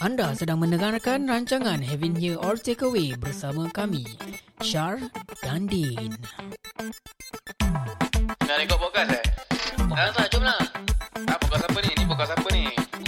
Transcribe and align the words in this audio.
Anda 0.00 0.34
sedang 0.34 0.58
mendengarkan 0.58 1.28
rancangan 1.30 1.78
Having 1.84 2.14
Here 2.18 2.38
or 2.40 2.58
Takeaway 2.58 3.14
bersama 3.14 3.70
kami, 3.70 4.02
Shar 4.64 4.98
dan 5.44 5.70
Din. 5.70 6.10
Nak 8.46 8.56
rekod 8.58 8.78
podcast 8.82 9.14
eh? 9.14 9.22
Ah, 9.94 10.10
tak, 10.10 10.26
jom 10.34 10.42
lah. 10.42 10.58
Ah, 11.28 11.38
podcast 11.38 11.64
apa 11.70 11.78
ni? 11.82 11.90
Ni 11.94 12.04
podcast 12.08 12.32
apa 12.34 12.48
ni? 12.50 12.64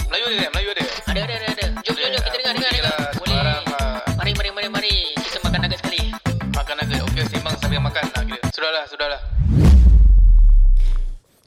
Melayu 0.07 0.25
ada? 0.29 0.47
Melayu 0.55 0.69
ada? 0.71 0.83
Ada, 1.09 1.21
ada, 1.25 1.33
ada. 1.35 1.47
ada. 1.51 1.65
Jom, 1.83 1.95
jom, 1.99 2.09
jom. 2.15 2.21
Kita 2.21 2.35
dengar, 2.39 2.53
dengar, 2.55 2.71
dengar. 2.71 2.95
lah, 2.95 3.11
Boleh. 3.19 3.37
Lah. 3.39 3.59
Mari, 4.15 4.31
mari, 4.37 4.49
mari, 4.53 4.67
mari. 4.71 4.95
Kita 5.19 5.37
makan 5.43 5.59
nugget 5.67 5.79
sekali. 5.83 6.01
Makan 6.53 6.75
nugget. 6.79 6.99
Okey, 7.11 7.23
sembang 7.27 7.55
sambil 7.59 7.79
makan 7.81 8.03
lah. 8.07 8.21
Kira. 8.23 8.39
Sudahlah, 8.55 8.83
sudahlah. 8.87 9.21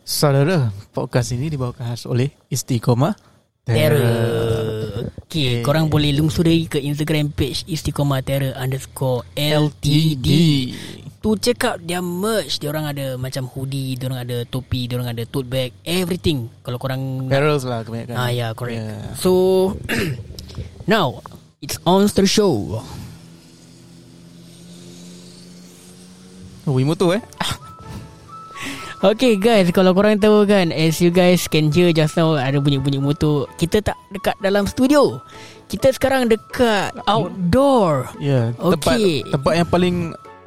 Saudara, 0.07 0.59
podcast 0.93 1.29
ini 1.33 1.49
dibawakan 1.49 1.93
khas 1.93 2.05
oleh 2.05 2.31
Istiqomah 2.53 3.15
Terror. 3.67 4.66
Okay, 5.27 5.61
korang 5.61 5.91
boleh 5.91 6.15
lungsuri 6.17 6.65
ke 6.71 6.81
Instagram 6.81 7.33
page 7.35 7.67
Istiqomah 7.69 8.23
Terror 8.25 8.57
underscore 8.57 9.27
LTD. 9.37 10.27
To 11.21 11.35
check 11.37 11.67
out 11.67 11.83
their 11.83 12.05
merch. 12.05 12.63
Diorang 12.63 12.87
ada 12.87 13.19
macam 13.19 13.51
hoodie, 13.51 13.99
diorang 13.99 14.23
ada 14.23 14.47
topi, 14.47 14.87
diorang 14.87 15.11
ada 15.11 15.27
tote 15.27 15.51
bag, 15.51 15.75
everything. 15.83 16.47
Kalau 16.63 16.79
korang 16.79 17.27
Barrels 17.27 17.67
lah 17.67 17.83
kebanyakan 17.83 18.15
Ah 18.15 18.31
yeah, 18.31 18.55
correct. 18.55 18.79
Yeah. 18.79 19.13
So 19.19 19.75
now 20.91 21.21
it's 21.59 21.77
on 21.83 22.07
the 22.07 22.25
show. 22.31 22.81
Oh, 26.67 26.75
Wimoto 26.75 27.15
eh 27.15 27.23
Okay 29.05 29.37
guys, 29.37 29.69
kalau 29.77 29.93
korang 29.93 30.17
tahu 30.17 30.49
kan 30.49 30.73
As 30.73 31.05
you 31.05 31.13
guys 31.13 31.45
can 31.53 31.69
hear 31.69 31.93
just 31.93 32.17
now 32.17 32.33
Ada 32.33 32.65
bunyi-bunyi 32.65 32.97
motor 32.97 33.45
Kita 33.61 33.85
tak 33.85 33.97
dekat 34.09 34.33
dalam 34.41 34.65
studio 34.65 35.21
Kita 35.69 35.93
sekarang 35.93 36.33
dekat 36.33 36.97
outdoor 37.05 38.09
Ya 38.17 38.25
yeah, 38.25 38.45
tempat, 38.57 38.97
Okey. 38.97 39.29
tempat 39.29 39.53
yang 39.53 39.69
paling 39.69 39.97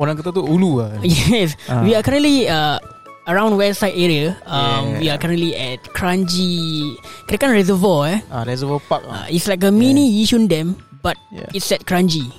Orang 0.02 0.18
kata 0.18 0.34
tu 0.34 0.42
ulu 0.42 0.82
lah 0.82 0.98
Yes 1.06 1.54
Ah. 1.70 1.86
We 1.86 1.94
are 1.94 2.02
currently 2.02 2.50
uh, 2.50 2.82
Around 3.30 3.62
west 3.62 3.86
side 3.86 3.94
area 3.94 4.34
um, 4.50 4.98
Yeah. 4.98 4.98
We 4.98 5.06
are 5.14 5.20
currently 5.22 5.54
at 5.54 5.86
Kranji 5.94 6.98
Kira 7.30 7.54
reservoir 7.54 8.18
eh 8.18 8.20
ah, 8.34 8.42
Reservoir 8.50 8.82
Park 8.82 9.06
uh. 9.06 9.30
It's 9.30 9.46
like 9.46 9.62
a 9.62 9.70
mini 9.70 10.10
Yishun 10.10 10.50
Dam 10.50 10.74
But 11.06 11.22
Yeah. 11.30 11.54
it's 11.54 11.70
at 11.70 11.86
Kranji 11.86 12.34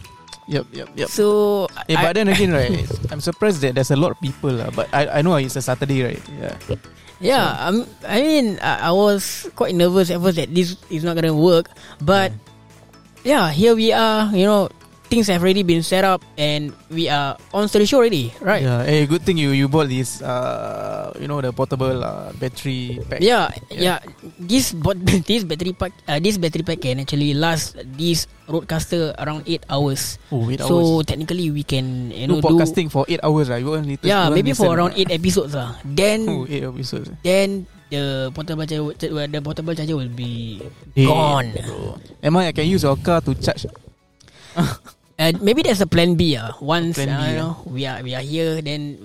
Yep, 0.49 0.67
yep, 0.73 0.89
yep 0.97 1.09
So 1.09 1.67
Eh, 1.89 1.95
I- 1.95 2.03
but 2.09 2.13
then 2.17 2.29
again, 2.29 2.51
right? 2.53 2.87
I'm 3.13 3.21
surprised 3.21 3.61
that 3.63 3.75
there's 3.75 3.91
a 3.91 3.99
lot 3.99 4.13
of 4.13 4.19
people 4.21 4.51
lah. 4.51 4.71
But 4.75 4.89
I, 4.93 5.21
I 5.21 5.23
know 5.23 5.37
it's 5.37 5.57
a 5.57 5.63
Saturday, 5.63 6.03
right? 6.03 6.23
Yeah. 6.41 6.57
Yeah, 7.21 7.53
um, 7.69 7.85
I 8.09 8.17
mean, 8.25 8.47
I, 8.65 8.89
I 8.89 8.93
was 8.97 9.45
quite 9.55 9.77
nervous 9.77 10.09
at 10.09 10.19
first 10.25 10.41
that 10.41 10.49
this 10.57 10.81
is 10.89 11.05
not 11.05 11.21
gonna 11.21 11.37
work, 11.37 11.69
but 12.01 12.33
yeah, 13.29 13.53
here 13.53 13.77
we 13.77 13.93
are. 13.93 14.33
You 14.33 14.49
know, 14.49 14.63
things 15.11 15.27
have 15.27 15.43
already 15.43 15.67
been 15.67 15.83
set 15.83 16.07
up, 16.07 16.23
and 16.39 16.71
we 16.89 17.11
are 17.11 17.35
on 17.53 17.67
to 17.69 17.77
the 17.83 17.85
show 17.85 17.99
already, 17.99 18.31
right? 18.41 18.63
Yeah. 18.63 18.87
Hey, 18.87 19.05
good 19.11 19.27
thing 19.27 19.37
you 19.37 19.51
you 19.51 19.67
bought 19.67 19.91
this. 19.91 20.23
Uh, 20.23 21.11
you 21.19 21.27
know 21.27 21.43
the 21.43 21.51
portable 21.51 21.99
uh, 22.01 22.31
battery 22.39 23.03
pack. 23.11 23.19
Yeah, 23.19 23.51
yeah. 23.75 23.99
Yeah. 23.99 23.99
This 24.39 24.71
bot, 24.71 24.95
this 25.29 25.43
battery 25.43 25.75
pack, 25.75 25.91
uh, 26.07 26.23
this 26.23 26.39
battery 26.39 26.63
pack 26.63 26.79
can 26.81 27.03
actually 27.03 27.35
last 27.35 27.75
this 27.99 28.31
roadcaster 28.47 29.13
around 29.19 29.51
eight 29.51 29.67
hours. 29.67 30.17
Oh, 30.31 30.47
eight 30.49 30.63
so 30.63 30.79
hours. 31.03 31.11
technically, 31.11 31.51
we 31.51 31.67
can 31.67 32.15
you 32.15 32.31
do 32.31 32.39
know 32.39 32.41
do 32.41 32.47
podcasting 32.47 32.89
for 32.89 33.03
eight 33.11 33.21
hours, 33.27 33.51
right? 33.51 33.59
You 33.61 33.75
little, 33.77 34.07
yeah 34.07 34.31
maybe 34.31 34.55
for 34.55 34.71
listen, 34.71 34.79
around 34.79 34.91
right? 34.95 35.01
eight 35.05 35.13
episodes 35.19 35.53
lah. 35.59 35.75
Then 35.83 36.31
Oh, 36.31 36.47
eight 36.47 36.63
episodes. 36.63 37.11
then 37.27 37.67
the 37.91 38.31
portable 38.31 38.63
charger, 38.63 39.27
the 39.27 39.43
portable 39.43 39.75
charger 39.75 39.99
will 39.99 40.15
be 40.15 40.63
Dead, 40.95 41.11
gone. 41.11 41.51
bro. 41.59 41.99
Emma, 42.23 42.47
I 42.47 42.55
can 42.55 42.71
use 42.71 42.87
your 42.87 42.95
car 42.95 43.19
to 43.27 43.35
charge. 43.35 43.67
Uh, 45.21 45.37
maybe 45.45 45.61
there's 45.61 45.85
a 45.85 45.87
plan 45.87 46.17
B. 46.17 46.33
Uh. 46.33 46.57
Once 46.65 46.97
Plan 46.97 47.13
uh, 47.13 47.21
B, 47.21 47.29
you 47.29 47.37
know, 47.37 47.53
we 47.69 47.85
are 47.85 48.01
we 48.01 48.17
are 48.17 48.25
here, 48.25 48.65
then 48.65 48.97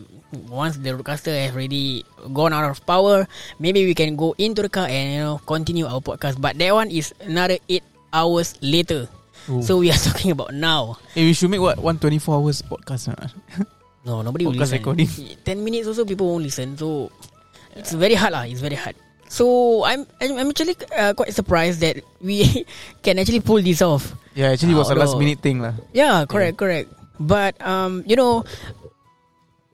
once 0.47 0.79
the 0.79 0.95
roadcaster 0.95 1.35
has 1.35 1.51
already 1.51 2.07
gone 2.31 2.55
out 2.55 2.63
of 2.71 2.79
power, 2.87 3.27
maybe 3.59 3.83
we 3.83 3.91
can 3.91 4.15
go 4.15 4.31
into 4.39 4.63
the 4.63 4.71
car 4.71 4.87
and 4.87 5.11
you 5.11 5.19
know 5.19 5.43
continue 5.43 5.83
our 5.83 5.99
podcast. 5.99 6.39
But 6.39 6.55
that 6.55 6.71
one 6.71 6.87
is 6.87 7.11
another 7.19 7.59
eight 7.67 7.83
hours 8.15 8.55
later. 8.63 9.11
Ooh. 9.51 9.59
So 9.59 9.83
we 9.83 9.91
are 9.91 9.99
talking 10.07 10.31
about 10.31 10.55
now. 10.55 11.03
Hey, 11.11 11.27
we 11.27 11.35
should 11.35 11.51
make 11.51 11.59
what 11.59 11.83
one 11.83 11.99
twenty 11.99 12.23
four 12.23 12.39
hours 12.39 12.63
podcast. 12.63 13.11
Right? 13.11 13.35
No, 14.05 14.21
nobody 14.21 14.45
will 14.45 14.53
Podcast 14.53 14.71
listen. 14.71 14.79
recording. 14.79 15.09
Ten 15.43 15.59
minutes 15.65 15.87
also 15.91 16.05
people 16.05 16.31
won't 16.31 16.45
listen. 16.47 16.77
So 16.77 17.11
it's 17.75 17.91
very 17.91 18.15
hard 18.15 18.31
lah. 18.37 18.47
It's 18.47 18.61
very 18.61 18.77
hard. 18.77 18.95
So 19.35 19.83
I'm 19.83 20.07
I'm 20.23 20.47
actually 20.47 20.79
uh, 20.95 21.11
quite 21.11 21.35
surprised 21.35 21.83
that 21.83 21.99
we 22.23 22.63
can 23.03 23.19
actually 23.19 23.43
pull 23.43 23.59
this 23.59 23.83
off. 23.83 24.15
Yeah, 24.31 24.55
actually, 24.55 24.71
it 24.71 24.79
was 24.79 24.87
a 24.87 24.95
Although- 24.95 25.11
last 25.11 25.19
minute 25.19 25.43
thing, 25.43 25.59
lah. 25.59 25.75
Yeah, 25.91 26.23
correct, 26.23 26.55
correct. 26.55 26.87
But 27.19 27.59
um, 27.59 28.07
you 28.07 28.15
know, 28.15 28.47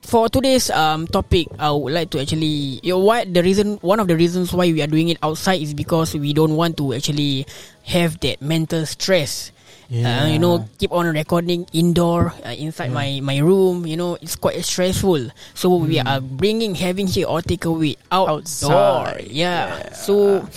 for 0.01 0.33
today's 0.33 0.73
um 0.73 1.05
topic, 1.05 1.45
I 1.61 1.69
would 1.69 1.93
like 1.93 2.09
to 2.17 2.21
actually, 2.25 2.81
you 2.81 2.97
know, 2.97 3.05
what 3.05 3.29
the 3.29 3.45
reason, 3.45 3.77
one 3.85 4.01
of 4.01 4.09
the 4.09 4.17
reasons 4.17 4.49
why 4.49 4.65
we 4.73 4.81
are 4.81 4.89
doing 4.89 5.13
it 5.13 5.21
outside 5.21 5.61
is 5.61 5.77
because 5.77 6.17
we 6.17 6.33
don't 6.33 6.57
want 6.57 6.77
to 6.81 6.97
actually 6.97 7.45
have 7.85 8.17
that 8.25 8.41
mental 8.41 8.89
stress. 8.89 9.53
Uh, 9.91 10.23
you 10.31 10.39
know, 10.39 10.63
keep 10.79 10.87
on 10.95 11.03
recording 11.11 11.67
indoor 11.75 12.31
uh, 12.47 12.55
inside 12.55 12.95
my 12.95 13.19
my 13.19 13.43
room. 13.43 13.83
You 13.83 13.99
know, 13.99 14.15
it's 14.23 14.39
quite 14.39 14.55
stressful. 14.63 15.35
So 15.51 15.75
we 15.83 15.99
are 15.99 16.23
bringing 16.23 16.79
having 16.79 17.11
here 17.11 17.27
or 17.27 17.43
takeaway 17.43 17.99
outdoor. 18.07 18.39
Outside, 18.39 19.27
Yeah. 19.27 19.67
yeah. 19.67 19.91
So 19.91 20.47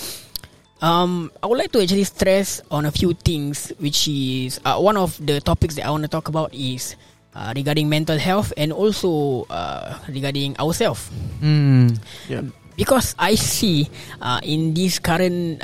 um, 0.79 1.35
I 1.43 1.51
would 1.51 1.59
like 1.59 1.73
to 1.75 1.83
actually 1.83 2.07
stress 2.07 2.63
on 2.71 2.87
a 2.87 2.95
few 2.95 3.11
things, 3.15 3.75
which 3.83 4.07
is 4.07 4.61
uh, 4.63 4.79
one 4.79 4.95
of 4.97 5.19
the 5.19 5.41
topics 5.43 5.75
that 5.83 5.87
I 5.87 5.91
want 5.91 6.07
to 6.07 6.13
talk 6.13 6.29
about 6.31 6.55
is 6.55 6.95
uh, 7.35 7.51
regarding 7.59 7.89
mental 7.91 8.19
health 8.23 8.55
and 8.57 8.71
also 8.71 9.51
uh, 9.51 9.99
regarding 10.07 10.55
ourselves. 10.63 11.11
Hmm. 11.43 11.99
Yeah. 12.31 12.47
Because 12.79 13.15
I 13.19 13.35
see 13.35 13.91
uh, 14.23 14.39
in 14.43 14.75
this 14.75 14.99
current 14.99 15.63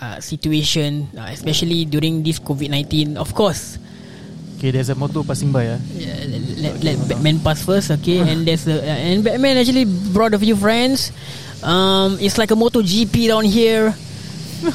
uh, 0.00 0.20
situation, 0.20 1.08
uh, 1.16 1.28
especially 1.30 1.84
during 1.84 2.22
this 2.22 2.38
COVID 2.38 2.70
nineteen, 2.70 3.16
of 3.16 3.34
course, 3.34 3.78
Okay, 4.56 4.72
there's 4.72 4.88
a 4.88 4.96
motor 4.96 5.20
passing 5.20 5.52
by. 5.52 5.68
Ah. 5.68 5.76
uh, 5.76 6.24
let, 6.64 6.80
let 6.80 6.96
Batman 7.04 7.44
pass 7.44 7.60
first, 7.60 7.92
okay? 8.00 8.24
and 8.24 8.48
there's 8.48 8.64
the, 8.64 8.80
uh, 8.80 8.88
and 8.88 9.20
Batman 9.20 9.60
actually 9.60 9.84
brought 10.16 10.32
a 10.32 10.40
few 10.40 10.56
friends. 10.56 11.12
Um, 11.60 12.16
it's 12.24 12.40
like 12.40 12.48
a 12.48 12.56
Moto 12.56 12.80
GP 12.80 13.28
down 13.28 13.44
here. 13.44 13.92
Uh, 14.64 14.72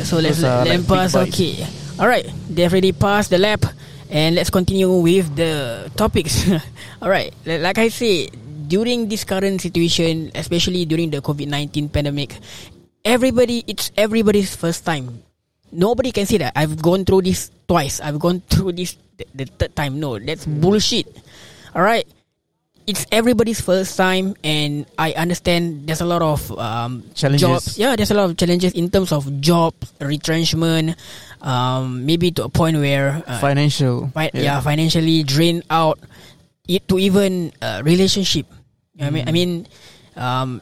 so 0.08 0.24
let's 0.24 0.40
let 0.40 0.64
them 0.64 0.88
like 0.88 0.88
pass. 0.88 1.12
Okay, 1.28 1.60
all 2.00 2.08
right. 2.08 2.24
They've 2.48 2.72
already 2.72 2.96
passed 2.96 3.28
the 3.28 3.36
lap, 3.36 3.60
and 4.08 4.40
let's 4.40 4.48
continue 4.48 4.88
with 4.88 5.28
the 5.36 5.92
topics. 6.00 6.48
all 7.04 7.12
right, 7.12 7.28
like 7.44 7.76
I 7.76 7.92
say, 7.92 8.32
during 8.72 9.04
this 9.12 9.28
current 9.28 9.60
situation, 9.60 10.32
especially 10.32 10.88
during 10.88 11.12
the 11.12 11.20
COVID 11.20 11.44
nineteen 11.52 11.92
pandemic, 11.92 12.40
everybody 13.04 13.64
it's 13.66 13.90
everybody's 13.96 14.54
first 14.54 14.84
time. 14.84 15.22
Nobody 15.72 16.10
can 16.10 16.26
say 16.26 16.38
that 16.38 16.52
I've 16.56 16.82
gone 16.82 17.04
through 17.04 17.22
this 17.22 17.50
twice. 17.68 18.00
I've 18.00 18.18
gone 18.18 18.40
through 18.50 18.72
this 18.72 18.96
the, 19.16 19.26
the 19.34 19.44
third 19.46 19.76
time. 19.76 20.00
No, 20.00 20.18
that's 20.18 20.46
bullshit. 20.46 21.06
All 21.74 21.82
right, 21.82 22.02
it's 22.86 23.06
everybody's 23.12 23.60
first 23.60 23.96
time, 23.96 24.34
and 24.42 24.86
I 24.98 25.12
understand 25.14 25.86
there's 25.86 26.00
a 26.00 26.08
lot 26.08 26.22
of 26.22 26.50
um, 26.58 27.04
Challenges. 27.14 27.46
Jobs. 27.46 27.78
Yeah, 27.78 27.94
there's 27.94 28.10
a 28.10 28.18
lot 28.18 28.30
of 28.30 28.36
challenges 28.36 28.72
in 28.74 28.90
terms 28.90 29.12
of 29.12 29.30
job 29.40 29.74
retrenchment. 30.00 30.98
Um, 31.40 32.04
maybe 32.04 32.30
to 32.32 32.44
a 32.44 32.48
point 32.50 32.76
where 32.76 33.22
uh, 33.26 33.38
Financial. 33.38 34.08
fi- 34.12 34.30
yeah. 34.34 34.60
financially 34.60 35.22
drained 35.22 35.62
out 35.70 35.98
it 36.68 36.86
to 36.88 36.98
even 36.98 37.52
uh, 37.62 37.82
relationship. 37.84 38.46
I 39.00 39.08
mean, 39.10 39.28
I 39.28 39.32
mean, 39.32 39.66
um, 40.16 40.60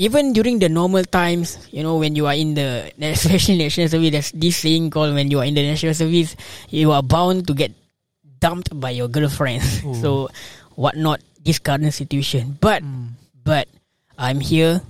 even 0.00 0.32
during 0.32 0.56
the 0.56 0.72
normal 0.72 1.04
times, 1.04 1.60
you 1.68 1.84
know, 1.84 2.00
when 2.00 2.16
you 2.16 2.24
are 2.24 2.32
in 2.32 2.56
the 2.56 2.88
especially 3.04 3.58
national 3.68 3.92
service, 3.92 4.10
there's 4.10 4.32
this 4.32 4.56
saying 4.56 4.88
called 4.88 5.12
when 5.12 5.30
you 5.30 5.38
are 5.40 5.44
in 5.44 5.52
the 5.52 5.60
national 5.60 5.92
service, 5.92 6.34
you 6.72 6.90
are 6.90 7.04
bound 7.04 7.46
to 7.46 7.52
get 7.52 7.70
dumped 8.40 8.72
by 8.72 8.88
your 8.96 9.12
girlfriend. 9.12 9.60
so, 10.00 10.32
what 10.72 10.96
not 10.96 11.20
this 11.44 11.60
current 11.60 11.92
situation? 11.92 12.56
But 12.56 12.80
but 13.44 13.68
I'm 14.16 14.40
here. 14.40 14.80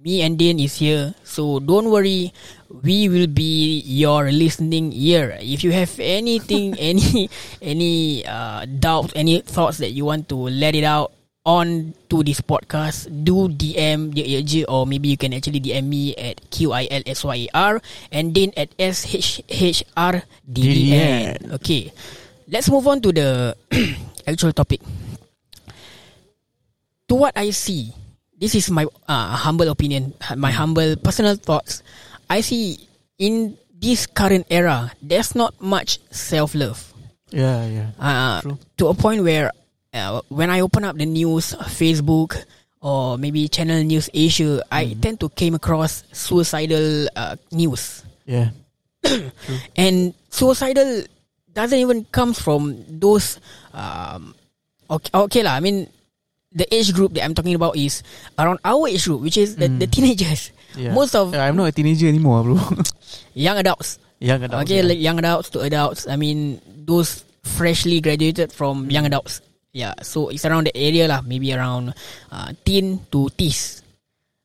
Me 0.00 0.24
and 0.24 0.40
Dean 0.40 0.60
is 0.60 0.80
here. 0.80 1.12
So 1.24 1.60
don't 1.60 1.92
worry. 1.92 2.32
We 2.68 3.08
will 3.08 3.28
be 3.28 3.80
your 3.84 4.32
listening 4.32 4.92
ear. 4.92 5.36
If 5.40 5.64
you 5.64 5.72
have 5.72 5.92
anything, 6.00 6.76
any 6.80 7.28
any 7.60 8.24
uh, 8.24 8.64
doubts, 8.64 9.12
any 9.12 9.44
thoughts 9.44 9.76
that 9.84 9.92
you 9.92 10.08
want 10.08 10.28
to 10.32 10.36
let 10.36 10.72
it 10.72 10.84
out 10.84 11.12
on 11.44 11.92
to 12.08 12.24
this 12.24 12.40
podcast, 12.40 13.08
do 13.24 13.48
DM 13.52 14.16
the 14.16 14.24
AJ 14.24 14.64
or 14.68 14.88
maybe 14.88 15.08
you 15.12 15.16
can 15.20 15.32
actually 15.36 15.60
DM 15.60 15.84
me 15.86 16.16
at 16.16 16.40
Q 16.50 16.72
I 16.72 16.88
L 16.90 17.04
S 17.06 17.24
Y 17.24 17.48
A 17.48 17.48
R 17.54 17.74
and 18.10 18.34
then 18.34 18.52
at 18.56 18.72
S 18.80 19.04
H 19.14 19.44
H 19.48 19.84
R 19.96 20.24
D 20.48 20.60
D 20.60 20.92
N. 20.96 21.52
Okay. 21.60 21.92
Let's 22.48 22.68
move 22.68 22.88
on 22.88 23.00
to 23.04 23.12
the 23.12 23.56
actual 24.26 24.52
topic. 24.52 24.80
To 27.08 27.14
what 27.14 27.36
I 27.36 27.50
see, 27.50 27.92
this 28.40 28.54
is 28.54 28.70
my 28.70 28.88
uh, 29.08 29.36
humble 29.36 29.68
opinion, 29.68 30.14
my 30.36 30.50
humble 30.50 30.96
personal 30.96 31.36
thoughts. 31.36 31.82
I 32.28 32.40
see 32.40 32.88
in 33.18 33.56
this 33.72 34.06
current 34.06 34.46
era, 34.48 34.92
there's 35.02 35.34
not 35.34 35.60
much 35.60 36.00
self 36.10 36.54
love. 36.54 36.80
Yeah, 37.28 37.66
yeah. 37.66 37.88
Uh, 37.98 38.40
True. 38.40 38.58
to 38.78 38.88
a 38.88 38.94
point 38.94 39.22
where 39.24 39.50
uh, 39.94 40.20
when 40.28 40.50
I 40.50 40.60
open 40.60 40.84
up 40.84 40.98
the 40.98 41.06
news, 41.06 41.54
Facebook, 41.78 42.36
or 42.82 43.16
maybe 43.16 43.48
Channel 43.48 43.82
News 43.84 44.10
Asia, 44.12 44.60
I 44.70 44.92
tend 45.00 45.20
to 45.20 45.30
came 45.30 45.54
across 45.54 46.04
suicidal 46.12 47.08
uh, 47.16 47.36
news. 47.50 48.04
Yeah. 48.26 48.50
And 49.76 50.12
suicidal 50.28 51.04
doesn't 51.52 51.78
even 51.78 52.04
come 52.10 52.34
from 52.34 52.84
those. 52.88 53.38
Um, 53.72 54.34
okay, 54.90 55.10
okay 55.14 55.42
lah. 55.42 55.54
I 55.54 55.60
mean, 55.60 55.88
the 56.52 56.66
age 56.74 56.92
group 56.92 57.14
that 57.14 57.24
I'm 57.24 57.34
talking 57.34 57.54
about 57.54 57.76
is 57.76 58.02
around 58.38 58.58
our 58.64 58.88
age 58.88 59.04
group, 59.06 59.22
which 59.22 59.38
is 59.38 59.56
the, 59.56 59.68
the 59.68 59.86
teenagers. 59.86 60.50
Yeah. 60.76 60.92
Most 60.92 61.14
of 61.14 61.32
Yeah, 61.32 61.46
I'm 61.46 61.56
not 61.56 61.70
a 61.70 61.72
teenager 61.72 62.08
anymore, 62.08 62.42
bro. 62.42 62.58
young 63.34 63.58
adults. 63.58 63.98
Young 64.18 64.42
adults. 64.42 64.64
okay, 64.66 64.82
yeah. 64.82 64.88
like 64.88 64.98
young 64.98 65.18
adults 65.18 65.50
to 65.50 65.60
adults. 65.60 66.08
I 66.08 66.16
mean, 66.16 66.60
those 66.66 67.24
freshly 67.44 68.00
graduated 68.00 68.52
from 68.52 68.90
young 68.90 69.06
adults. 69.06 69.40
Yeah, 69.74 69.98
so 70.06 70.30
it's 70.30 70.46
around 70.46 70.70
the 70.70 70.74
area 70.78 71.10
lah. 71.10 71.20
Maybe 71.26 71.50
around 71.50 71.92
uh, 72.30 72.48
teen 72.62 73.02
to 73.10 73.26
teens. 73.34 73.82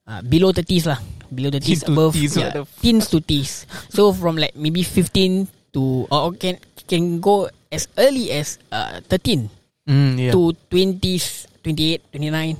Uh, 0.09 0.25
below 0.25 0.49
the 0.49 0.65
teens 0.65 0.89
lah. 0.89 0.97
Below 1.29 1.53
the 1.53 1.61
teens, 1.61 1.85
Teen 1.85 1.93
above 1.93 2.17
what 2.17 2.33
yeah, 2.33 2.49
the 2.49 2.65
f- 2.65 2.81
teens 2.81 3.05
to 3.13 3.21
teens. 3.21 3.69
So 3.93 4.09
from 4.09 4.41
like 4.41 4.57
maybe 4.57 4.81
15 4.81 5.45
to 5.77 6.09
or 6.09 6.33
can 6.33 6.57
can 6.89 7.21
go 7.21 7.45
as 7.69 7.85
early 7.95 8.33
as 8.33 8.57
uh, 8.73 8.99
13 9.05 9.45
Mm, 9.89 10.13
yeah. 10.21 10.33
to 10.33 10.53
20s, 10.69 11.49
28, 11.65 12.13
29. 12.13 12.57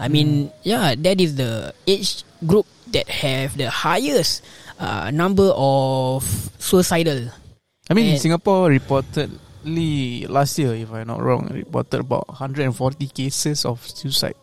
I 0.00 0.08
mean, 0.08 0.48
yeah, 0.64 0.96
that 0.96 1.20
is 1.20 1.36
the 1.36 1.72
age 1.86 2.24
group 2.44 2.64
that 2.92 3.08
have 3.08 3.56
the 3.60 3.68
highest 3.68 4.40
uh, 4.80 5.12
number 5.12 5.52
of 5.52 6.24
suicidal. 6.56 7.28
I 7.88 7.92
mean, 7.92 8.16
And- 8.16 8.20
Singapore 8.20 8.72
reportedly 9.64 10.28
last 10.28 10.58
year, 10.58 10.74
if 10.74 10.92
I'm 10.92 11.06
not 11.06 11.20
wrong, 11.22 11.48
reported 11.52 12.00
about 12.00 12.28
140 12.28 13.06
cases 13.08 13.64
of 13.64 13.80
suicide. 13.86 14.34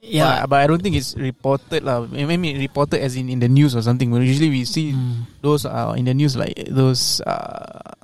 Yeah, 0.00 0.40
but, 0.42 0.50
but 0.50 0.60
I 0.60 0.66
don't 0.66 0.82
think 0.82 0.96
it's 0.96 1.16
reported 1.16 1.82
lah. 1.82 2.04
I 2.12 2.36
mean, 2.36 2.60
reported 2.60 3.00
as 3.00 3.16
in 3.16 3.30
in 3.32 3.40
the 3.40 3.48
news 3.48 3.74
or 3.74 3.80
something. 3.80 4.12
But 4.12 4.20
usually 4.20 4.50
we 4.52 4.64
see 4.68 4.92
Mm. 4.92 5.24
those 5.40 5.64
uh, 5.64 5.94
in 5.96 6.04
the 6.04 6.12
news 6.12 6.36
like 6.36 6.52
those 6.68 7.24
uh, 7.24 7.96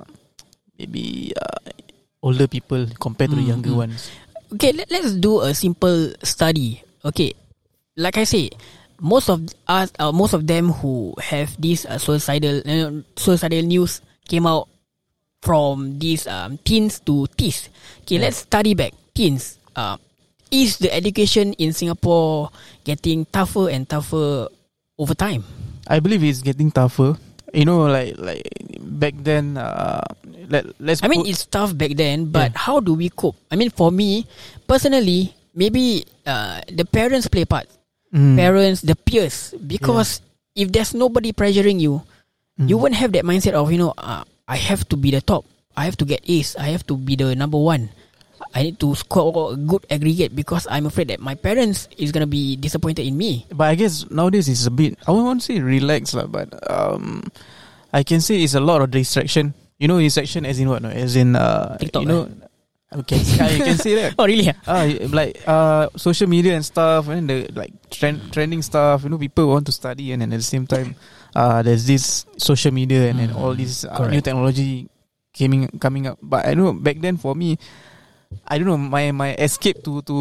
maybe 0.81 1.29
uh, 1.37 1.61
older 2.25 2.47
people 2.49 2.89
compared 2.97 3.29
to 3.29 3.37
the 3.37 3.45
Mm, 3.45 3.53
younger 3.53 3.69
mm. 3.77 3.85
ones. 3.85 4.09
Okay, 4.57 4.73
let, 4.73 4.89
let's 4.89 5.13
do 5.13 5.45
a 5.45 5.53
simple 5.53 6.09
study. 6.25 6.81
Okay, 7.05 7.37
like 8.01 8.17
I 8.17 8.25
say, 8.25 8.49
most 8.97 9.29
of 9.29 9.45
us, 9.69 9.93
uh, 10.01 10.09
most 10.11 10.33
of 10.33 10.49
them 10.49 10.73
who 10.73 11.13
have 11.21 11.53
this 11.61 11.85
uh, 11.85 12.01
suicidal, 12.01 12.65
uh, 12.65 13.05
suicidal 13.13 13.61
news 13.61 14.01
came 14.25 14.49
out 14.49 14.70
from 15.41 15.97
these 15.99 16.25
um, 16.29 16.57
teens 16.63 17.01
to 17.05 17.25
teens. 17.35 17.69
Okay, 18.05 18.15
Yeah. 18.17 18.29
let's 18.29 18.45
study 18.45 18.73
back. 18.73 18.93
Teens, 19.13 19.57
uh, 19.75 19.97
is 20.53 20.77
the 20.77 20.87
education 20.93 21.53
in 21.59 21.73
Singapore 21.73 22.49
getting 22.85 23.25
tougher 23.27 23.67
and 23.69 23.89
tougher 23.89 24.47
over 24.97 25.13
time? 25.13 25.43
I 25.89 25.99
believe 25.99 26.23
it's 26.23 26.41
getting 26.41 26.71
tougher. 26.71 27.17
You 27.51 27.65
know, 27.65 27.83
like 27.91 28.15
like 28.15 28.47
back 28.79 29.11
then. 29.19 29.57
Uh, 29.59 29.99
let 30.47 30.63
let's. 30.79 31.03
I 31.03 31.11
mean, 31.11 31.27
it's 31.27 31.43
tough 31.43 31.75
back 31.75 31.99
then, 31.99 32.31
but 32.31 32.55
Yeah. 32.55 32.59
how 32.63 32.79
do 32.79 32.95
we 32.95 33.11
cope? 33.11 33.35
I 33.51 33.59
mean, 33.59 33.71
for 33.71 33.91
me 33.91 34.23
personally, 34.67 35.35
maybe 35.51 36.07
uh, 36.23 36.63
the 36.71 36.87
parents 36.87 37.27
play 37.27 37.43
part. 37.43 37.67
Mm, 38.15 38.35
parents, 38.39 38.79
the 38.83 38.95
peers. 38.95 39.51
Because 39.59 40.23
if 40.55 40.71
there's 40.71 40.93
nobody 40.95 41.31
pressuring 41.35 41.79
you, 41.79 42.03
mm. 42.59 42.67
you 42.71 42.77
won't 42.79 42.95
have 42.95 43.11
that 43.19 43.23
mindset 43.27 43.51
of 43.55 43.67
you 43.71 43.79
know 43.79 43.91
uh, 43.99 44.23
I 44.51 44.59
have 44.59 44.83
to 44.91 44.99
be 44.99 45.15
the 45.15 45.23
top. 45.23 45.47
I 45.79 45.87
have 45.87 45.95
to 46.03 46.05
get 46.05 46.27
A's. 46.27 46.59
I 46.59 46.75
have 46.75 46.83
to 46.91 46.99
be 46.99 47.15
the 47.15 47.31
number 47.39 47.55
one. 47.55 47.87
I 48.51 48.67
need 48.67 48.83
to 48.83 48.91
score 48.99 49.53
a 49.53 49.55
good 49.55 49.87
aggregate 49.87 50.35
because 50.35 50.67
I'm 50.67 50.85
afraid 50.91 51.07
that 51.07 51.23
my 51.23 51.39
parents 51.39 51.87
is 51.95 52.11
gonna 52.11 52.27
be 52.27 52.59
disappointed 52.59 53.07
in 53.07 53.15
me. 53.15 53.47
But 53.47 53.71
I 53.71 53.75
guess 53.79 54.03
nowadays 54.11 54.51
it's 54.51 54.67
a 54.67 54.73
bit. 54.73 54.99
I 55.07 55.15
won't 55.15 55.39
say 55.39 55.63
relax 55.63 56.11
lah, 56.11 56.27
but 56.27 56.51
um, 56.67 57.31
I 57.95 58.03
can 58.03 58.19
say 58.19 58.43
it's 58.43 58.51
a 58.51 58.59
lot 58.59 58.83
of 58.83 58.91
distraction. 58.91 59.55
You 59.79 59.87
know, 59.87 60.03
distraction 60.03 60.43
as 60.43 60.59
in 60.59 60.67
what? 60.67 60.83
No, 60.83 60.91
as 60.91 61.15
in 61.15 61.39
uh, 61.39 61.77
TikTok, 61.79 62.03
you 62.03 62.11
know, 62.11 62.27
okay, 63.07 63.23
I 63.39 63.55
can 63.55 63.77
say 63.79 63.95
that. 64.03 64.15
Oh 64.19 64.27
really? 64.27 64.51
Ah, 64.67 64.83
like 65.15 65.39
uh, 65.47 65.87
social 65.95 66.27
media 66.27 66.59
and 66.59 66.65
stuff, 66.65 67.07
and 67.07 67.29
the 67.29 67.47
like 67.55 67.71
trend, 67.87 68.33
trending 68.35 68.61
stuff. 68.67 69.07
You 69.07 69.15
know, 69.15 69.17
people 69.17 69.47
want 69.47 69.65
to 69.67 69.71
study, 69.71 70.11
and 70.11 70.21
then 70.21 70.33
at 70.35 70.43
the 70.43 70.51
same 70.51 70.67
time, 70.67 70.99
uh, 71.35 71.61
there's 71.61 71.85
this 71.87 72.25
social 72.37 72.71
media 72.71 73.09
and 73.09 73.19
then 73.19 73.29
Mm, 73.31 73.37
all 73.39 73.53
this 73.55 73.83
uh, 73.85 74.07
new 74.07 74.21
technology 74.21 74.87
coming 75.35 75.67
coming 75.79 76.07
up. 76.07 76.17
But 76.21 76.45
I 76.47 76.53
know 76.53 76.73
back 76.73 76.99
then 76.99 77.17
for 77.17 77.35
me, 77.35 77.57
I 78.47 78.57
don't 78.57 78.67
know 78.67 78.79
my 78.79 79.11
my 79.11 79.35
escape 79.35 79.83
to 79.83 80.01
to 80.07 80.17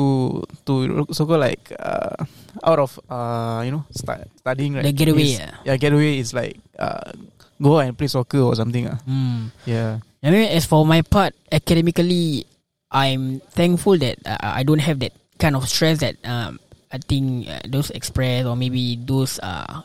to 0.67 0.73
so 1.15 1.27
called 1.27 1.41
like 1.47 1.71
uh, 1.79 2.19
out 2.67 2.79
of 2.83 2.99
uh 3.11 3.63
you 3.65 3.71
know 3.71 3.85
start 3.95 4.27
studying 4.39 4.75
right. 4.75 4.87
The 4.87 4.93
getaway, 4.95 5.35
is- 5.35 5.39
yeah. 5.39 5.55
yeah, 5.65 5.77
getaway 5.79 6.19
is 6.19 6.35
like 6.35 6.59
uh 6.79 7.15
go 7.63 7.79
and 7.79 7.95
play 7.97 8.09
soccer 8.09 8.41
or 8.43 8.55
something. 8.59 8.87
Uh. 8.89 8.99
Hmm. 9.07 9.55
Yeah. 9.67 10.01
I 10.23 10.29
mean, 10.31 10.49
as 10.53 10.67
for 10.67 10.85
my 10.85 11.01
part, 11.01 11.33
academically, 11.51 12.45
I'm 12.91 13.41
thankful 13.57 13.97
that 13.99 14.19
uh, 14.27 14.37
I 14.43 14.63
don't 14.65 14.83
have 14.85 14.99
that 15.01 15.13
kind 15.41 15.57
of 15.57 15.65
stress 15.69 16.01
that 16.05 16.17
um, 16.29 16.61
I 16.93 16.99
think 16.99 17.49
uh, 17.49 17.65
those 17.65 17.89
express 17.91 18.45
or 18.45 18.53
maybe 18.57 19.01
those 19.01 19.41
uh, 19.41 19.81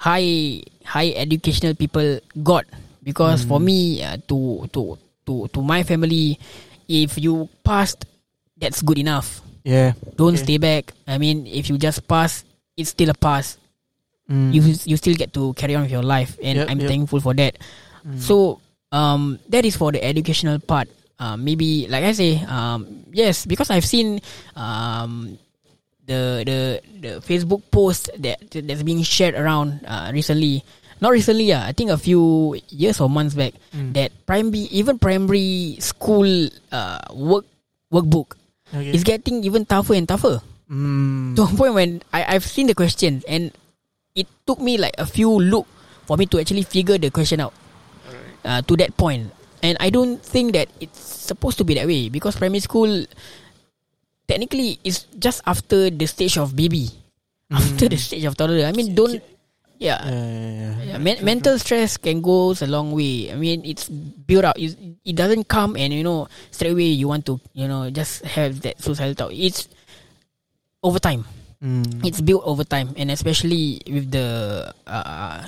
high 0.00 0.64
high 0.88 1.12
educational 1.12 1.76
people 1.76 2.18
got. 2.42 2.64
Because 3.04 3.44
for 3.44 3.60
me, 3.60 4.00
uh, 4.04 4.16
to 4.28 4.68
to 4.72 4.96
to 5.24 5.48
to 5.52 5.60
my 5.64 5.84
family, 5.84 6.36
if 6.88 7.16
you 7.16 7.48
passed, 7.64 8.04
that's 8.60 8.80
good 8.84 9.00
enough. 9.00 9.40
Yeah. 9.64 9.92
Don't 10.16 10.36
Okay. 10.36 10.44
stay 10.44 10.58
back. 10.60 10.92
I 11.08 11.16
mean, 11.16 11.44
if 11.48 11.68
you 11.68 11.76
just 11.76 12.04
pass, 12.08 12.44
it's 12.76 12.92
still 12.96 13.08
a 13.12 13.16
pass. 13.16 13.56
Mm. 14.28 14.52
You 14.52 14.60
you 14.84 14.96
still 15.00 15.16
get 15.16 15.32
to 15.36 15.52
carry 15.56 15.74
on 15.76 15.88
with 15.88 15.92
your 15.92 16.04
life, 16.04 16.36
and 16.44 16.60
Yep, 16.60 16.66
I'm 16.68 16.80
yep. 16.80 16.88
thankful 16.92 17.20
for 17.24 17.32
that. 17.40 17.56
Mm. 18.04 18.20
So 18.20 18.60
um, 18.92 19.40
that 19.48 19.64
is 19.64 19.76
for 19.80 19.92
the 19.92 20.00
educational 20.04 20.60
part. 20.60 20.88
Uh, 21.20 21.36
maybe 21.36 21.88
like 21.88 22.04
I 22.04 22.12
say, 22.12 22.40
um, 22.48 23.04
yes, 23.12 23.44
because 23.44 23.68
I've 23.72 23.84
seen 23.84 24.20
um, 24.56 25.36
the 26.10 26.22
the 26.42 26.58
the 26.98 27.12
Facebook 27.22 27.62
post 27.70 28.10
that 28.18 28.42
that's 28.50 28.82
being 28.82 29.06
shared 29.06 29.38
around 29.38 29.86
uh, 29.86 30.10
recently. 30.10 30.66
Not 31.00 31.16
recently, 31.16 31.48
yeah. 31.48 31.64
I 31.64 31.72
think 31.72 31.88
a 31.88 31.96
few 31.96 32.58
years 32.68 33.00
or 33.00 33.08
months 33.08 33.32
back. 33.32 33.56
Mm. 33.72 33.96
That 33.96 34.12
primary, 34.28 34.68
even 34.68 35.00
primary 35.00 35.80
school 35.80 36.28
uh, 36.74 37.00
work 37.16 37.48
workbook 37.88 38.36
Okay. 38.70 38.92
is 38.92 39.02
getting 39.02 39.40
even 39.42 39.64
tougher 39.64 39.96
and 39.96 40.04
tougher. 40.06 40.44
Mm. 40.68 41.34
To 41.40 41.48
a 41.48 41.50
point 41.56 41.72
when 41.74 41.90
I, 42.12 42.36
I've 42.36 42.44
seen 42.44 42.68
the 42.68 42.76
question 42.76 43.24
and 43.26 43.50
it 44.14 44.28
took 44.46 44.60
me 44.60 44.76
like 44.76 44.94
a 45.00 45.06
few 45.08 45.26
look 45.32 45.66
for 46.06 46.14
me 46.20 46.26
to 46.30 46.38
actually 46.38 46.62
figure 46.68 46.98
the 47.00 47.08
question 47.10 47.40
out 47.40 47.56
uh, 48.44 48.60
to 48.62 48.76
that 48.76 48.94
point. 49.00 49.32
And 49.64 49.74
I 49.80 49.88
don't 49.90 50.20
think 50.22 50.52
that 50.52 50.68
it's 50.78 51.00
supposed 51.00 51.56
to 51.58 51.64
be 51.64 51.74
that 51.80 51.86
way 51.88 52.08
because 52.12 52.36
primary 52.36 52.60
school 52.60 53.04
technically 54.30 54.78
it's 54.86 55.10
just 55.18 55.42
after 55.42 55.90
the 55.90 56.06
stage 56.06 56.38
of 56.38 56.54
baby, 56.54 56.86
after 57.50 57.90
the 57.90 57.98
stage 57.98 58.22
of 58.24 58.38
toddler. 58.38 58.62
I 58.62 58.72
mean, 58.72 58.94
don't 58.94 59.18
yeah. 59.82 59.98
Yeah, 60.06 60.12
yeah, 60.14 60.50
yeah. 60.54 60.72
Yeah, 60.94 60.98
men- 61.00 61.24
mental 61.24 61.56
stress 61.58 61.96
can 61.96 62.20
goes 62.22 62.60
a 62.62 62.68
long 62.70 62.92
way. 62.92 63.32
I 63.32 63.34
mean, 63.34 63.64
it's 63.66 63.88
built 63.90 64.44
up. 64.44 64.54
It, 64.60 64.76
it 65.02 65.16
doesn't 65.16 65.48
come 65.50 65.74
and 65.74 65.90
you 65.90 66.04
know 66.06 66.28
straight 66.54 66.76
away 66.76 66.92
you 66.94 67.08
want 67.08 67.24
to 67.26 67.40
you 67.56 67.66
know 67.66 67.88
just 67.90 68.22
have 68.28 68.60
that 68.62 68.78
suicidal 68.78 69.16
thought. 69.18 69.32
It's 69.34 69.66
over 70.84 71.00
time. 71.02 71.24
Mm. 71.64 72.04
It's 72.06 72.20
built 72.20 72.44
over 72.46 72.64
time, 72.64 72.92
and 72.96 73.10
especially 73.10 73.80
with 73.88 74.12
the 74.12 74.68
uh, 74.86 75.44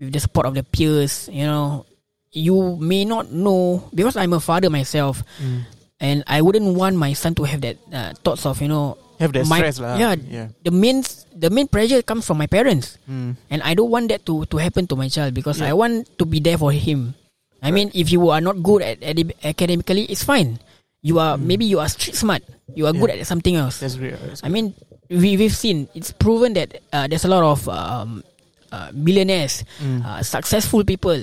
with 0.00 0.12
the 0.12 0.20
support 0.20 0.46
of 0.48 0.54
the 0.54 0.64
peers. 0.64 1.28
You 1.32 1.44
know, 1.44 1.84
you 2.32 2.76
may 2.80 3.04
not 3.04 3.32
know 3.32 3.84
because 3.92 4.16
I'm 4.16 4.32
a 4.32 4.40
father 4.40 4.68
myself, 4.72 5.20
Mm. 5.40 5.64
And 6.02 6.26
I 6.26 6.42
wouldn't 6.42 6.74
want 6.74 6.98
my 6.98 7.14
son 7.14 7.38
to 7.38 7.46
have 7.46 7.62
that 7.62 7.78
uh, 7.94 8.10
thoughts 8.26 8.42
of 8.44 8.58
you 8.60 8.66
know 8.68 8.98
Have 9.22 9.30
that 9.38 9.46
my- 9.46 9.62
stress 9.62 9.78
lah. 9.78 9.94
Yeah, 9.94 10.18
Yeah. 10.18 10.46
the 10.66 10.74
main 10.74 11.06
the 11.30 11.46
main 11.46 11.70
pressure 11.70 12.02
comes 12.02 12.26
from 12.26 12.42
my 12.42 12.50
parents. 12.50 12.98
Mm. 13.06 13.38
And 13.54 13.62
I 13.62 13.78
don't 13.78 13.86
want 13.86 14.10
that 14.10 14.26
to, 14.26 14.42
to 14.50 14.56
happen 14.58 14.90
to 14.90 14.98
my 14.98 15.06
child 15.06 15.30
because 15.32 15.62
I 15.62 15.70
want 15.78 16.10
to 16.18 16.24
be 16.26 16.42
there 16.42 16.58
for 16.58 16.74
him. 16.74 17.14
I 17.62 17.70
mean, 17.70 17.94
if 17.94 18.10
you 18.10 18.18
are 18.34 18.42
not 18.42 18.58
good 18.66 18.82
at, 18.82 18.98
at 18.98 19.14
academically, 19.46 20.10
it's 20.10 20.26
fine. 20.26 20.58
You 21.06 21.22
are 21.22 21.38
maybe 21.38 21.62
you 21.70 21.78
are 21.78 21.86
street 21.86 22.18
smart. 22.18 22.42
You 22.74 22.90
are 22.90 22.94
good 22.94 23.14
Mm. 23.14 23.22
At 23.22 23.30
something 23.30 23.54
else. 23.54 23.78
That's 23.78 23.94
great. 23.94 24.18
That's 24.18 24.42
I 24.42 24.50
mean, 24.50 24.74
we 25.06 25.38
we've 25.38 25.54
seen 25.54 25.86
it's 25.94 26.10
proven 26.10 26.58
that 26.58 26.82
uh, 26.90 27.06
there's 27.06 27.22
a 27.22 27.30
lot 27.30 27.46
of 27.46 27.62
um, 27.70 28.26
uh, 28.74 28.90
millionaires, 28.90 29.62
Mm. 29.78 30.02
uh, 30.02 30.18
successful 30.26 30.82
people. 30.82 31.14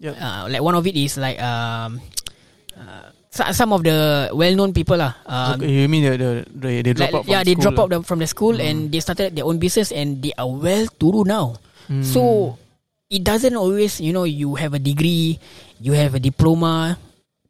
Yep. 0.00 0.16
Uh, 0.16 0.48
like 0.48 0.62
one 0.64 0.72
of 0.72 0.88
it 0.88 0.96
is 0.96 1.20
like 1.20 1.36
um, 1.44 2.00
uh, 2.80 3.12
some 3.32 3.72
of 3.72 3.80
the 3.82 4.28
well-known 4.36 4.72
people 4.76 4.96
lah. 5.00 5.16
Um, 5.24 5.62
you 5.64 5.88
mean 5.88 6.04
the, 6.04 6.14
the, 6.20 6.30
the 6.52 6.70
they 6.84 6.92
drop 6.92 7.08
like, 7.08 7.14
out 7.16 7.24
from 7.24 7.32
yeah, 7.32 7.42
they 7.42 7.54
school 7.56 7.62
drop 7.64 7.76
lah? 7.76 7.82
out 7.84 7.90
the- 7.90 8.02
from 8.04 8.18
the 8.20 8.28
school 8.28 8.60
and 8.60 8.92
they 8.92 9.00
started 9.00 9.32
their 9.34 9.44
own 9.48 9.56
business 9.58 9.88
and 9.90 10.20
they 10.20 10.32
are 10.36 10.48
well 10.48 10.84
to 10.86 11.06
do 11.12 11.24
now. 11.24 11.56
Mm. 11.88 12.04
So 12.04 12.56
it 13.08 13.24
doesn't 13.24 13.56
always, 13.56 14.00
you 14.00 14.12
know, 14.12 14.24
you 14.24 14.54
have 14.56 14.74
a 14.74 14.78
degree, 14.78 15.40
you 15.80 15.92
have 15.96 16.14
a 16.14 16.20
diploma, 16.20 16.98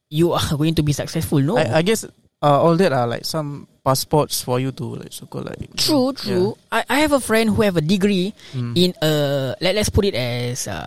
you 0.08 0.32
are 0.32 0.54
going 0.60 0.74
to 0.78 0.82
be 0.86 0.92
successful. 0.94 1.40
No. 1.42 1.58
I, 1.58 1.78
I 1.78 1.82
guess 1.82 2.04
uh, 2.06 2.58
all 2.62 2.76
that 2.78 2.92
are 2.92 3.06
like 3.06 3.24
some 3.24 3.66
passports 3.84 4.40
for 4.42 4.60
you 4.62 4.70
to 4.70 4.84
like 5.02 5.10
so 5.12 5.26
called 5.26 5.46
like 5.50 5.58
True, 5.76 6.12
true. 6.14 6.54
I, 6.70 6.84
I 6.88 6.98
have 7.02 7.10
a 7.10 7.18
friend 7.18 7.50
who 7.50 7.62
have 7.66 7.76
a 7.76 7.82
degree 7.82 8.30
Mm. 8.54 8.78
in 8.78 8.90
uh 9.02 9.58
let, 9.60 9.74
let's 9.74 9.90
put 9.90 10.04
it 10.06 10.14
as 10.14 10.68
uh 10.70 10.86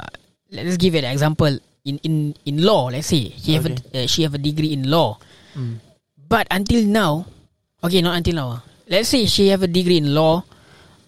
let's 0.51 0.77
give 0.77 0.95
it 0.95 1.03
an 1.03 1.11
example 1.11 1.51
in 1.85 2.01
in 2.01 2.15
in 2.49 2.65
law 2.65 2.89
let's 2.89 3.07
say 3.13 3.29
he 3.29 3.53
have 3.53 3.69
a, 3.69 3.73
uh, 3.93 4.05
she 4.09 4.25
have 4.25 4.33
a 4.33 4.41
degree 4.41 4.73
in 4.73 4.89
law 4.89 5.17
Mm. 5.55 5.79
but 6.27 6.43
until 6.51 6.83
now 6.83 7.23
okay 7.79 8.01
not 8.03 8.17
until 8.19 8.35
now 8.35 8.49
let's 8.91 9.07
say 9.07 9.23
she 9.29 9.47
have 9.53 9.63
a 9.63 9.71
degree 9.71 9.95
in 10.01 10.11
law 10.11 10.43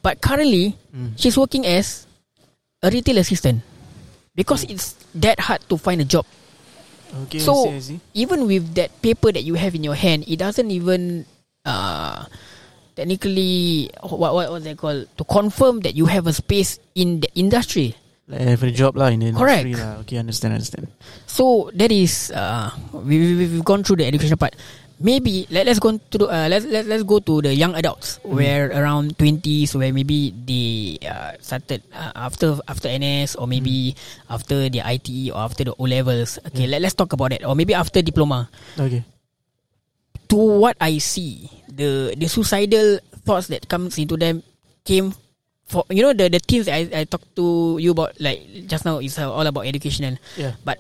but 0.06 0.22
currently 0.24 0.78
Mm. 0.96 1.20
she's 1.20 1.36
working 1.36 1.66
as 1.68 2.08
a 2.80 2.88
retail 2.88 3.18
assistant 3.20 3.60
because 4.40 4.64
it's 4.72 4.96
that 5.18 5.42
hard 5.44 5.60
to 5.68 5.76
find 5.76 6.00
a 6.00 6.08
job 6.08 6.24
Okay, 7.28 7.40
So- 7.40 7.72
I 7.72 7.80
see, 7.80 7.96
I 7.96 7.98
see. 7.98 8.00
even 8.20 8.48
with 8.52 8.76
that 8.76 8.92
paper 9.02 9.32
that 9.32 9.44
you 9.48 9.56
have 9.56 9.72
in 9.76 9.80
your 9.84 9.96
hand, 9.96 10.28
it 10.28 10.44
doesn't 10.44 10.68
even 10.72 11.24
uh, 11.64 12.28
technically 13.00 13.88
what 14.04 14.36
what 14.36 14.52
what 14.52 14.62
they 14.64 14.76
call 14.76 15.08
to 15.08 15.24
confirm 15.24 15.80
that 15.88 15.96
you 15.96 16.06
have 16.12 16.28
a 16.28 16.34
space 16.36 16.80
in 17.00 17.24
the 17.24 17.30
industry. 17.36 17.96
Like 18.28 18.44
every 18.44 18.76
job 18.76 19.00
lah 19.00 19.08
in 19.08 19.24
the 19.24 19.32
Correct. 19.32 19.64
industry 19.64 19.80
lah. 19.80 20.04
Okay, 20.04 20.20
understand, 20.20 20.60
understand. 20.60 20.92
So 21.28 21.72
that 21.80 21.92
is 21.96 22.28
uh, 22.36 22.76
we, 22.92 23.40
we 23.40 23.48
we've 23.48 23.64
gone 23.64 23.88
through 23.88 24.04
the 24.04 24.08
education 24.08 24.36
part. 24.36 24.52
Maybe 25.00 25.46
let 25.54 25.64
let's 25.70 25.80
go 25.80 25.96
to 25.96 26.28
uh, 26.28 26.50
let's 26.52 26.66
let 26.68 26.90
let's 26.90 27.06
go 27.08 27.22
to 27.24 27.40
the 27.40 27.54
young 27.54 27.78
adults 27.78 28.18
where 28.26 28.68
around 28.74 29.16
twenties 29.16 29.72
where 29.78 29.94
maybe 29.94 30.34
they 30.34 30.98
uh, 31.08 31.38
started 31.40 31.86
uh, 31.94 32.12
after 32.18 32.58
after 32.68 32.90
NS 32.90 33.38
or 33.38 33.46
maybe 33.48 33.96
after 34.28 34.68
the 34.68 34.82
ITE 34.84 35.32
or 35.32 35.40
after 35.46 35.64
the 35.64 35.74
O 35.78 35.86
levels. 35.88 36.36
Okay, 36.52 36.66
let, 36.68 36.82
let's 36.82 36.98
talk 36.98 37.14
about 37.14 37.32
it 37.32 37.46
or 37.46 37.56
maybe 37.56 37.78
after 37.78 38.02
diploma. 38.02 38.50
Okay. 38.76 39.06
to 40.28 40.36
what 40.36 40.76
I 40.80 41.00
see, 41.00 41.50
the 41.72 42.14
the 42.16 42.28
suicidal 42.28 43.00
thoughts 43.24 43.48
that 43.48 43.68
comes 43.68 43.98
into 43.98 44.18
them 44.20 44.44
came 44.84 45.16
for 45.68 45.84
you 45.92 46.02
know 46.04 46.14
the 46.16 46.32
the 46.32 46.40
things 46.40 46.66
that 46.72 46.76
I 46.80 47.04
I 47.04 47.04
talked 47.06 47.36
to 47.36 47.78
you 47.80 47.92
about 47.92 48.16
like 48.24 48.68
just 48.68 48.88
now 48.88 49.00
is 49.04 49.20
all 49.20 49.46
about 49.46 49.68
educational. 49.68 50.16
Yeah. 50.40 50.56
But 50.64 50.80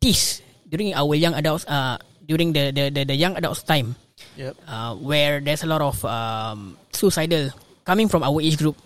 this 0.00 0.40
during 0.68 0.92
our 0.94 1.14
young 1.16 1.34
adults 1.34 1.64
uh 1.66 1.96
during 2.28 2.52
the 2.52 2.70
the 2.70 2.90
the, 2.92 3.02
the 3.08 3.16
young 3.16 3.36
adults 3.36 3.62
time 3.64 3.96
Yep. 4.36 4.56
uh 4.68 4.92
where 4.96 5.40
there's 5.40 5.62
a 5.64 5.68
lot 5.70 5.80
of 5.84 5.96
um 6.04 6.76
suicidal 6.92 7.52
coming 7.84 8.08
from 8.08 8.24
our 8.24 8.40
age 8.40 8.56
group 8.60 8.76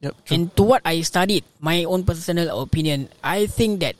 Yep. 0.00 0.14
True. 0.24 0.34
and 0.34 0.42
to 0.56 0.62
what 0.62 0.82
I 0.84 1.00
studied 1.02 1.44
my 1.60 1.84
own 1.84 2.04
personal 2.04 2.48
opinion 2.62 3.08
I 3.22 3.46
think 3.46 3.80
that 3.80 3.96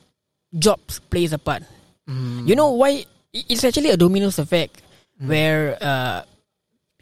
jobs 0.53 1.01
plays 1.11 1.33
a 1.33 1.39
part 1.41 1.63
Mm. 2.09 2.49
you 2.49 2.57
know 2.57 2.73
why? 2.73 3.05
It's 3.37 3.61
actually 3.65 3.93
a 3.93 3.97
dominoes 4.01 4.41
effect 4.41 4.81
where 5.21 5.77
uh, 5.77 6.25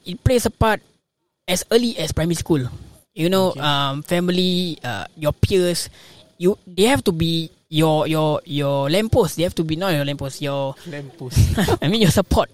it 0.02 0.18
plays 0.26 0.42
a 0.46 0.50
part 0.50 0.82
as 1.46 1.62
early 1.70 1.94
as 1.94 2.10
primary 2.10 2.34
school. 2.34 2.66
You 3.16 3.32
know, 3.32 3.56
Okay. 3.56 3.64
um, 3.64 4.04
family, 4.04 4.76
uh, 4.84 5.08
your 5.16 5.32
peers, 5.32 5.88
you 6.36 6.60
they 6.68 6.84
have 6.92 7.00
to 7.08 7.12
be 7.16 7.48
your 7.72 8.04
your 8.04 8.44
your 8.44 8.92
lamppost. 8.92 9.40
They 9.40 9.48
have 9.48 9.56
to 9.56 9.64
be 9.64 9.72
not 9.74 9.96
your 9.96 10.04
lamppost. 10.04 10.44
Your 10.44 10.76
Lamppost. 10.84 11.40
I 11.82 11.88
mean 11.88 12.04
your 12.04 12.12
support. 12.12 12.52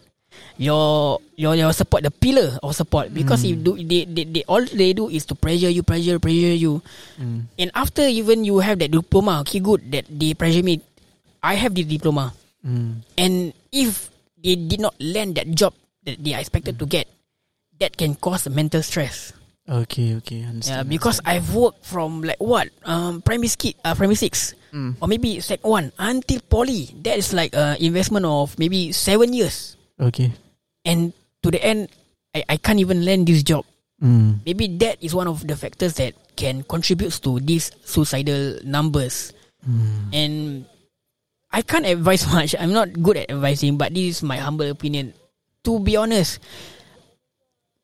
Your 0.57 1.19
your 1.37 1.59
your 1.59 1.73
support 1.75 2.07
the 2.07 2.15
pillar 2.15 2.57
of 2.63 2.73
support 2.79 3.13
because 3.13 3.43
if 3.45 3.59
do 3.61 3.77
they, 3.77 4.07
they 4.09 4.25
they 4.25 4.45
all 4.49 4.63
they 4.65 4.95
do 4.97 5.09
is 5.13 5.27
to 5.29 5.35
pressure 5.37 5.69
you 5.69 5.83
pressure 5.83 6.17
pressure 6.23 6.57
you 6.57 6.81
Mm. 7.21 7.49
and 7.61 7.69
after 7.77 8.05
even 8.09 8.45
you 8.45 8.61
have 8.65 8.79
that 8.81 8.89
diploma 8.93 9.41
okay 9.45 9.61
good 9.61 9.85
that 9.93 10.09
they 10.09 10.33
pressure 10.33 10.65
me 10.65 10.81
I 11.45 11.57
have 11.61 11.75
the 11.77 11.85
diploma 11.85 12.33
Mm. 12.65 13.05
and 13.21 13.35
if 13.75 14.09
they 14.41 14.57
did 14.57 14.81
not 14.81 14.97
land 15.01 15.37
that 15.37 15.53
job 15.53 15.75
that 16.09 16.17
they 16.23 16.33
are 16.33 16.41
expected 16.41 16.79
to 16.81 16.87
get, 16.89 17.09
that 17.81 17.97
can 17.97 18.15
cause 18.17 18.49
mental 18.49 18.81
stress. 18.81 19.33
Okay, 19.69 20.19
okay, 20.19 20.43
Yeah, 20.43 20.49
understand. 20.51 20.89
because 20.91 21.21
I've 21.25 21.55
worked 21.55 21.87
from 21.87 22.23
like 22.27 22.41
what 22.43 22.69
um 22.83 23.23
primary 23.23 23.47
ski, 23.49 23.77
uh, 23.85 23.95
primary 23.95 24.17
six 24.19 24.55
Mm. 24.73 24.97
or 25.05 25.07
maybe 25.07 25.37
sec 25.45 25.61
one 25.69 25.93
until 26.01 26.41
poly. 26.49 26.89
That 27.05 27.21
is 27.21 27.37
like 27.37 27.53
a 27.55 27.77
investment 27.79 28.25
of 28.25 28.57
maybe 28.59 28.91
seven 28.91 29.37
years, 29.37 29.77
Okay. 30.01 30.33
and 30.89 31.13
to 31.45 31.51
the 31.53 31.61
end, 31.63 31.93
I, 32.35 32.43
I 32.49 32.57
can't 32.57 32.81
even 32.81 33.05
land 33.05 33.29
this 33.29 33.45
job. 33.45 33.69
Mm. 34.03 34.41
Maybe 34.49 34.67
that 34.81 34.97
is 35.05 35.15
one 35.15 35.29
of 35.29 35.47
the 35.47 35.55
factors 35.61 35.95
that 36.01 36.17
can 36.41 36.65
contribute 36.65 37.13
to 37.23 37.39
these 37.39 37.71
suicidal 37.85 38.65
numbers. 38.65 39.37
Mm. 39.61 40.09
And 40.17 40.35
I 41.53 41.61
can't 41.61 41.85
advise 41.85 42.25
much. 42.33 42.57
I'm 42.59 42.73
not 42.73 42.91
good 42.97 43.21
at 43.21 43.31
advising, 43.31 43.77
but 43.77 43.93
this 43.93 44.17
is 44.19 44.23
my 44.25 44.39
humble 44.41 44.67
opinion. 44.73 45.13
To 45.69 45.79
be 45.79 45.95
honest, 46.01 46.41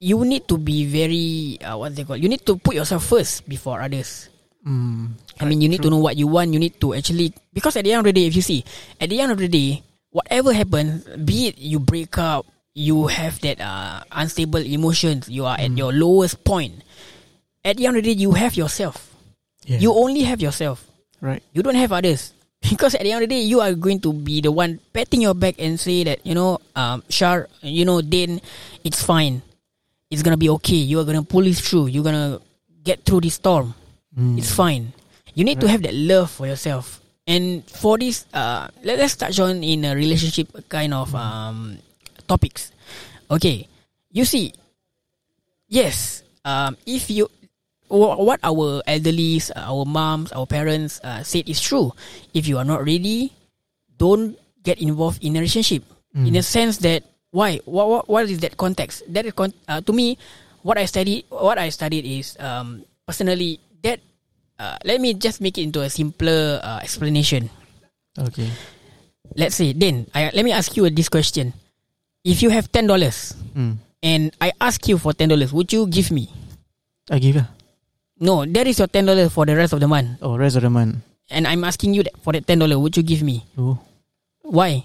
you 0.01 0.25
need 0.25 0.47
to 0.49 0.59
be 0.59 0.87
very 0.87 1.59
uh, 1.63 1.77
what 1.77 1.95
they 1.95 2.05
call. 2.05 2.17
You 2.17 2.29
need 2.29 2.47
to 2.47 2.57
put 2.57 2.75
yourself 2.75 3.05
first 3.07 3.49
before 3.49 3.81
others. 3.81 4.29
Mm. 4.67 5.15
I 5.41 5.45
mean, 5.45 5.61
you 5.61 5.69
need 5.69 5.83
to 5.83 5.91
know 5.91 5.99
what 5.99 6.17
you 6.17 6.27
want. 6.27 6.53
You 6.53 6.59
need 6.59 6.81
to 6.81 6.95
actually 6.95 7.35
because 7.53 7.77
at 7.77 7.85
the 7.85 7.93
end 7.93 8.07
of 8.07 8.11
the 8.11 8.15
day, 8.15 8.27
if 8.27 8.35
you 8.37 8.43
see, 8.43 8.65
at 9.01 9.11
the 9.11 9.21
end 9.21 9.33
of 9.33 9.39
the 9.39 9.49
day, 9.49 9.83
whatever 10.11 10.53
happens, 10.53 11.05
be 11.25 11.49
it 11.49 11.59
you 11.59 11.79
break 11.79 12.17
up, 12.19 12.47
you 12.75 13.07
have 13.11 13.41
that 13.43 13.61
uh, 13.61 14.03
unstable 14.13 14.63
emotions, 14.63 15.29
you 15.29 15.45
are 15.45 15.59
at 15.59 15.71
your 15.75 15.93
lowest 15.93 16.45
point. 16.45 16.83
At 17.65 17.77
the 17.77 17.87
end 17.87 17.97
of 17.99 18.05
the 18.05 18.15
day, 18.15 18.19
you 18.19 18.33
have 18.33 18.57
yourself. 18.57 19.15
Yeah. 19.67 19.79
You 19.79 19.93
only 19.93 20.23
have 20.23 20.41
yourself. 20.41 20.87
right. 21.21 21.43
You 21.53 21.63
don't 21.63 21.77
have 21.79 21.93
others. 21.93 22.33
Because 22.59 22.95
at 22.99 23.03
the 23.07 23.13
end 23.15 23.23
of 23.23 23.29
the 23.31 23.35
day, 23.39 23.43
you 23.43 23.61
are 23.61 23.71
going 23.75 24.01
to 24.03 24.13
be 24.13 24.41
the 24.41 24.51
one 24.51 24.81
patting 24.93 25.23
your 25.23 25.35
back 25.35 25.55
and 25.63 25.79
say 25.79 26.03
that, 26.03 26.27
you 26.27 26.35
know, 26.35 26.59
um, 26.75 27.05
Shar, 27.09 27.47
you 27.63 27.85
know, 27.85 28.03
Dane, 28.03 28.41
it's 28.83 28.99
fine. 29.03 29.43
It's 30.11 30.23
to 30.23 30.41
be 30.41 30.49
okay. 30.49 30.77
You 30.77 31.01
are 31.01 31.05
to 31.05 31.23
pull 31.23 31.43
this 31.43 31.61
through. 31.61 31.89
You're 31.89 32.05
to 32.05 32.41
get 32.83 33.05
through 33.05 33.21
this 33.21 33.35
storm. 33.35 33.75
Mm. 34.17 34.39
It's 34.39 34.53
fine. 34.53 34.93
You 35.35 35.45
need 35.45 35.61
to 35.61 35.69
have 35.69 35.83
that 35.83 35.95
love 35.95 36.31
for 36.31 36.47
yourself. 36.47 37.01
And 37.27 37.63
for 37.69 37.99
this, 37.99 38.25
uh, 38.33 38.69
let, 38.83 38.99
let's 38.99 39.17
touch 39.17 39.39
on 39.39 39.63
in 39.63 39.85
a 39.85 39.95
relationship 39.95 40.49
kind 40.69 40.95
of 40.95 41.15
um, 41.15 41.79
topics. 42.27 42.73
Okay. 43.31 43.69
You 44.11 44.25
see, 44.25 44.55
yes, 45.69 46.23
um, 46.45 46.77
if 46.87 47.11
you 47.11 47.29
what 47.89 48.41
our 48.43 48.83
elderlies, 48.85 49.51
uh, 49.55 49.73
our 49.73 49.85
moms, 49.85 50.33
our 50.33 50.47
parents 50.47 51.01
uh, 51.05 51.23
said 51.23 51.49
is 51.49 51.61
true. 51.61 51.93
If 52.33 52.49
you 52.49 52.59
are 52.59 52.65
not 52.65 52.85
ready, 52.85 53.33
don't 53.97 54.37
get 54.63 54.81
involved 54.81 55.25
in 55.25 55.37
a 55.37 55.41
relationship. 55.41 55.85
In 56.27 56.37
a 56.37 56.43
sense 56.43 56.79
that 56.79 57.05
why? 57.39 57.63
What 57.63 57.87
what, 57.87 58.03
what 58.11 58.23
is 58.27 58.43
that 58.43 58.59
context? 58.59 59.07
That 59.07 59.23
is 59.23 59.33
con- 59.39 59.55
uh, 59.71 59.79
to 59.87 59.93
me, 59.95 60.19
what 60.67 60.75
I 60.75 60.91
studied. 60.91 61.31
What 61.31 61.55
I 61.63 61.71
studied 61.71 62.03
is 62.03 62.35
um, 62.43 62.83
personally 63.07 63.63
that. 63.87 64.03
Uh, 64.59 64.75
let 64.83 64.99
me 64.99 65.15
just 65.15 65.39
make 65.39 65.55
it 65.55 65.63
into 65.63 65.87
a 65.87 65.91
simpler 65.91 66.59
uh, 66.59 66.83
explanation. 66.83 67.47
Okay. 68.19 68.51
Let's 69.39 69.55
say, 69.55 69.71
then 69.71 70.11
I 70.11 70.35
let 70.35 70.43
me 70.43 70.51
ask 70.51 70.75
you 70.75 70.83
this 70.91 71.07
question: 71.07 71.55
If 72.27 72.43
you 72.43 72.51
have 72.51 72.67
ten 72.75 72.91
dollars 72.91 73.39
Mm. 73.55 73.79
and 74.03 74.35
I 74.43 74.51
ask 74.59 74.83
you 74.91 74.99
for 74.99 75.15
ten 75.15 75.31
dollars, 75.31 75.55
would 75.55 75.71
you 75.71 75.87
give 75.87 76.11
me? 76.11 76.27
I 77.07 77.23
give 77.23 77.39
you. 77.39 77.47
No, 78.19 78.43
that 78.51 78.67
is 78.67 78.83
your 78.83 78.91
ten 78.91 79.07
dollars 79.07 79.31
for 79.31 79.47
the 79.47 79.55
rest 79.55 79.71
of 79.71 79.79
the 79.79 79.87
month. 79.87 80.19
Oh, 80.27 80.35
rest 80.35 80.59
of 80.59 80.67
the 80.67 80.71
month. 80.75 81.07
and 81.31 81.47
I'm 81.47 81.63
asking 81.63 81.95
you 81.95 82.03
that 82.03 82.19
for 82.27 82.35
that 82.35 82.43
ten 82.51 82.59
dollar, 82.59 82.83
would 82.83 82.99
you 82.99 83.07
give 83.07 83.23
me? 83.23 83.47
Oh. 83.55 83.79
Why? 84.43 84.83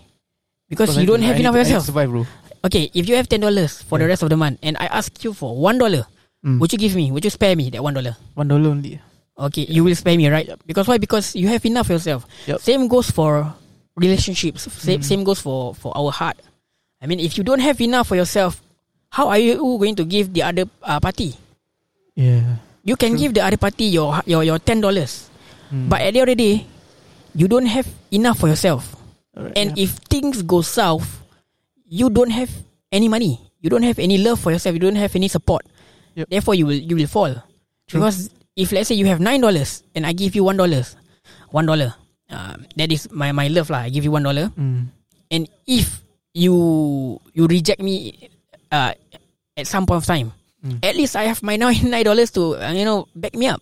Because 0.70 0.94
Because 0.94 1.02
you 1.02 1.10
I- 1.10 1.12
don't 1.18 1.26
have 1.26 1.36
I 1.36 1.40
enough 1.42 1.58
to- 1.58 1.60
I 1.60 1.64
need 1.66 1.70
yourself. 1.74 1.84
to 1.84 1.90
survive, 1.90 2.10
bro. 2.14 2.24
Okay, 2.64 2.90
if 2.96 3.10
you 3.10 3.16
have 3.20 3.28
ten 3.28 3.42
dollars 3.44 3.82
for 3.84 4.00
the 4.00 4.08
rest 4.08 4.24
of 4.24 4.30
the 4.32 4.38
month, 4.40 4.60
and 4.64 4.78
I 4.80 4.88
ask 4.88 5.12
you 5.24 5.34
for 5.34 5.56
one 5.56 5.78
dollar, 5.78 6.08
Mm. 6.44 6.60
would 6.60 6.72
you 6.72 6.80
give 6.80 6.96
me? 6.96 7.08
Would 7.12 7.24
you 7.24 7.32
spare 7.32 7.56
me 7.56 7.70
that 7.72 7.84
one 7.84 7.94
dollar? 7.96 8.16
One 8.36 8.48
dollar 8.48 8.70
only. 8.72 9.00
Okay, 9.40 9.64
you 9.68 9.84
will 9.84 9.96
spare 9.96 10.16
me, 10.20 10.28
right? 10.30 10.48
Because 10.68 10.88
why? 10.88 10.98
Because 11.00 11.36
you 11.36 11.48
have 11.48 11.64
enough 11.66 11.88
yourself. 11.90 12.28
Yup. 12.48 12.60
Same 12.62 12.88
goes 12.88 13.10
for 13.12 13.48
relationships. 13.96 14.68
Same, 14.72 15.02
same 15.02 15.24
goes 15.24 15.40
for 15.40 15.74
for 15.76 15.96
our 15.96 16.12
heart. 16.12 16.36
I 17.02 17.08
mean, 17.08 17.20
if 17.20 17.38
you 17.40 17.44
don't 17.44 17.60
have 17.64 17.80
enough 17.82 18.08
for 18.12 18.16
yourself, 18.20 18.60
how 19.12 19.28
are 19.32 19.40
you 19.40 19.56
going 19.60 19.96
to 20.00 20.04
give 20.06 20.32
the 20.36 20.44
other 20.44 20.68
uh, 20.84 21.00
party? 21.00 21.36
Yeah. 22.16 22.60
You 22.84 22.96
can 23.00 23.16
give 23.16 23.34
the 23.34 23.42
other 23.44 23.58
party 23.58 23.88
your 23.92 24.20
your 24.28 24.44
your 24.44 24.60
ten 24.60 24.84
dollars, 24.84 25.32
Mm. 25.72 25.88
but 25.90 26.04
at 26.04 26.12
the 26.14 26.20
end 26.20 26.30
of 26.30 26.38
the 26.38 26.44
day, 26.44 26.56
you 27.34 27.48
don't 27.48 27.66
have 27.72 27.88
enough 28.12 28.40
for 28.44 28.48
yourself. 28.52 28.96
Alright, 29.32 29.56
And 29.58 29.74
yeah. 29.80 29.88
if 29.88 29.96
things 30.12 30.44
go 30.44 30.60
south, 30.62 31.23
you 31.88 32.10
don't 32.10 32.32
have 32.32 32.50
any 32.92 33.08
money. 33.08 33.40
You 33.62 33.70
don't 33.70 33.84
have 33.84 34.00
any 34.00 34.18
love 34.18 34.40
for 34.40 34.52
yourself. 34.52 34.74
You 34.74 34.80
don't 34.80 35.00
have 35.00 35.16
any 35.16 35.28
support. 35.28 35.64
Yep. 36.16 36.30
Therefore, 36.30 36.56
you 36.56 36.66
will 36.68 36.78
you 36.78 36.96
will 36.96 37.08
fall. 37.08 37.32
True. 37.88 38.00
Because 38.00 38.30
if 38.56 38.72
let's 38.72 38.88
say 38.90 38.96
you 38.96 39.06
have 39.08 39.20
nine 39.20 39.42
dollars 39.42 39.84
and 39.96 40.06
I 40.06 40.14
give 40.14 40.36
you 40.36 40.44
one 40.44 40.58
dollars, 40.58 40.96
one 41.50 41.66
dollar, 41.66 41.96
um, 42.30 42.66
that 42.78 42.92
is 42.92 43.10
my 43.12 43.32
my 43.32 43.48
love 43.48 43.70
lah. 43.70 43.88
I 43.88 43.90
give 43.90 44.04
you 44.04 44.12
one 44.12 44.24
dollar, 44.24 44.52
Mm. 44.54 44.88
and 45.32 45.44
if 45.66 46.04
you 46.34 47.20
you 47.34 47.48
reject 47.48 47.82
me, 47.82 48.14
uh, 48.72 48.94
at 49.58 49.66
some 49.68 49.86
point 49.86 50.04
of 50.04 50.06
time, 50.06 50.34
Mm. 50.64 50.80
at 50.86 50.96
least 50.96 51.16
I 51.16 51.24
have 51.28 51.42
my 51.44 51.56
nine 51.62 51.82
nine 51.90 52.06
dollars 52.06 52.32
to 52.38 52.56
uh, 52.62 52.72
you 52.76 52.86
know 52.86 53.08
back 53.16 53.34
me 53.36 53.48
up. 53.48 53.62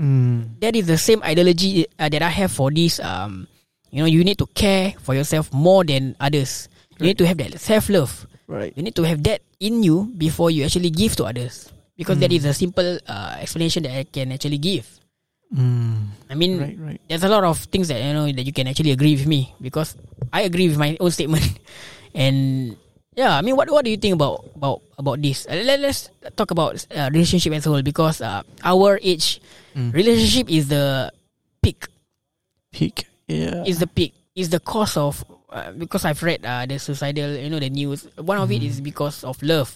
Mm. 0.00 0.58
That 0.60 0.74
is 0.74 0.86
the 0.90 0.98
same 0.98 1.22
ideology 1.22 1.86
uh, 1.98 2.08
that 2.08 2.22
I 2.22 2.28
have 2.32 2.50
for 2.50 2.70
this. 2.74 2.98
Um, 2.98 3.46
you 3.94 4.02
know, 4.02 4.10
you 4.10 4.24
need 4.26 4.38
to 4.42 4.46
care 4.50 4.94
for 4.98 5.14
yourself 5.14 5.52
more 5.54 5.84
than 5.86 6.16
others. 6.18 6.66
You 6.98 7.06
need 7.12 7.18
to 7.18 7.26
have 7.26 7.38
that 7.38 7.58
self 7.60 7.88
love. 7.88 8.26
Right. 8.46 8.72
You 8.76 8.82
need 8.82 8.94
to 8.96 9.04
have 9.04 9.22
that 9.24 9.40
in 9.60 9.82
you 9.82 10.12
before 10.16 10.50
you 10.50 10.64
actually 10.64 10.90
give 10.90 11.16
to 11.16 11.24
others. 11.24 11.70
Because 11.96 12.18
that 12.18 12.32
is 12.32 12.44
a 12.44 12.52
simple 12.52 12.98
uh, 13.06 13.38
explanation 13.38 13.84
that 13.84 13.94
I 13.96 14.02
can 14.02 14.32
actually 14.32 14.58
give. 14.58 14.82
Mm. 15.54 16.10
I 16.28 16.34
mean, 16.34 16.58
Right, 16.58 16.78
right. 16.78 17.00
there's 17.06 17.22
a 17.22 17.28
lot 17.30 17.44
of 17.44 17.58
things 17.70 17.86
that 17.86 18.02
you 18.02 18.12
know 18.12 18.26
that 18.26 18.42
you 18.42 18.52
can 18.52 18.66
actually 18.66 18.90
agree 18.90 19.14
with 19.14 19.26
me 19.30 19.54
because 19.62 19.94
I 20.32 20.42
agree 20.42 20.66
with 20.66 20.76
my 20.76 20.96
own 20.98 21.12
statement. 21.14 21.46
and 22.14 22.74
yeah, 23.14 23.38
I 23.38 23.42
mean, 23.42 23.54
what 23.54 23.70
what 23.70 23.84
do 23.86 23.90
you 23.94 23.96
think 23.96 24.18
about 24.18 24.42
about 24.58 24.82
about 24.98 25.22
this? 25.22 25.46
Uh, 25.46 25.62
let, 25.62 25.78
let's 25.78 26.10
talk 26.34 26.50
about 26.50 26.82
uh, 26.90 27.10
relationship 27.14 27.52
as 27.54 27.66
a 27.66 27.70
whole 27.70 27.82
because 27.86 28.18
uh, 28.20 28.42
our 28.66 28.98
age 28.98 29.38
relationship 29.78 30.50
is 30.50 30.66
the 30.66 31.12
peak. 31.62 31.86
Peak. 32.74 33.06
Yeah. 33.30 33.62
Is 33.62 33.78
the 33.78 33.86
peak. 33.86 34.14
Is 34.34 34.50
the 34.50 34.58
cause 34.58 34.96
of 34.98 35.22
uh, 35.54 35.70
because 35.78 36.04
I've 36.04 36.18
read 36.20 36.42
uh, 36.44 36.66
the 36.66 36.82
suicidal, 36.82 37.38
you 37.38 37.48
know, 37.48 37.62
the 37.62 37.70
news. 37.70 38.10
One 38.18 38.36
of 38.42 38.50
it 38.50 38.62
is 38.62 38.82
because 38.82 39.22
of 39.22 39.38
love. 39.40 39.70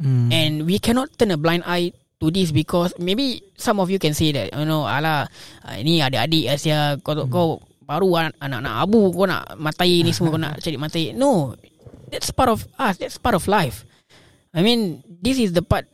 Mm. 0.00 0.32
And 0.32 0.54
we 0.66 0.78
cannot 0.80 1.12
turn 1.20 1.30
a 1.30 1.36
blind 1.36 1.62
eye 1.68 1.92
to 2.18 2.30
this 2.32 2.50
because 2.50 2.94
maybe 2.98 3.42
some 3.54 3.78
of 3.78 3.90
you 3.90 3.98
can 3.98 4.14
say 4.14 4.32
that 4.32 4.50
you 4.50 4.66
know 4.66 4.82
ala 4.82 5.30
uh, 5.62 5.76
ni 5.78 6.02
adik-adik 6.02 6.50
Asia 6.50 6.98
kau 6.98 7.14
Hmm. 7.14 7.30
kau 7.30 7.48
baru 7.86 8.10
an- 8.18 8.34
anak-anak 8.42 8.74
abu 8.82 9.00
kau 9.14 9.22
nak 9.22 9.54
matai 9.54 10.02
ni 10.02 10.10
semua 10.10 10.34
kau 10.34 10.40
nak 10.42 10.58
cari 10.62 10.74
matai 10.74 11.14
no 11.14 11.54
that's 12.10 12.34
part 12.34 12.50
of 12.50 12.66
us 12.74 12.98
that's 12.98 13.22
part 13.22 13.38
of 13.38 13.46
life 13.46 13.86
I 14.50 14.66
mean 14.66 14.98
this 15.06 15.38
is 15.38 15.54
the 15.54 15.62
part 15.62 15.86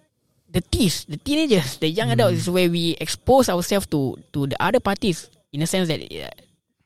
the 0.49 0.65
teens 0.65 1.05
the 1.13 1.21
teenagers 1.21 1.77
the 1.77 1.93
young 1.93 2.09
adults 2.09 2.41
is 2.41 2.49
where 2.49 2.73
we 2.73 2.97
expose 2.97 3.53
ourselves 3.53 3.85
to 3.93 4.17
to 4.33 4.49
the 4.49 4.57
other 4.57 4.81
parties 4.81 5.29
in 5.53 5.61
a 5.61 5.69
sense 5.69 5.93
that 5.93 6.01
uh, 6.09 6.33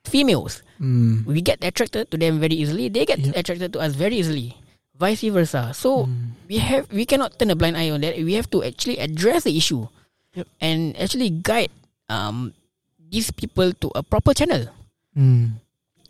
females 0.08 0.64
Mm. 0.80 1.26
we 1.26 1.42
get 1.42 1.58
attracted 1.66 2.06
to 2.10 2.16
them 2.16 2.38
very 2.38 2.54
easily 2.54 2.86
they 2.88 3.02
get 3.04 3.18
Yep. 3.18 3.34
attracted 3.34 3.70
to 3.74 3.82
us 3.82 3.98
very 3.98 4.14
easily 4.22 4.54
vice 4.94 5.26
versa 5.26 5.74
so 5.74 6.06
Hmm. 6.06 6.38
we 6.46 6.62
have 6.62 6.86
we 6.94 7.02
cannot 7.02 7.34
turn 7.38 7.50
a 7.50 7.58
blind 7.58 7.74
eye 7.76 7.90
on 7.90 7.98
that 8.02 8.14
we 8.18 8.38
have 8.38 8.46
to 8.54 8.62
actually 8.62 8.94
address 9.02 9.42
the 9.42 9.54
issue 9.58 9.90
Yep. 10.38 10.46
and 10.62 10.94
actually 10.94 11.34
guide 11.34 11.74
um 12.06 12.54
these 13.10 13.34
people 13.34 13.74
to 13.82 13.90
a 13.98 14.02
proper 14.06 14.32
channel 14.34 14.70
Mm. 15.18 15.58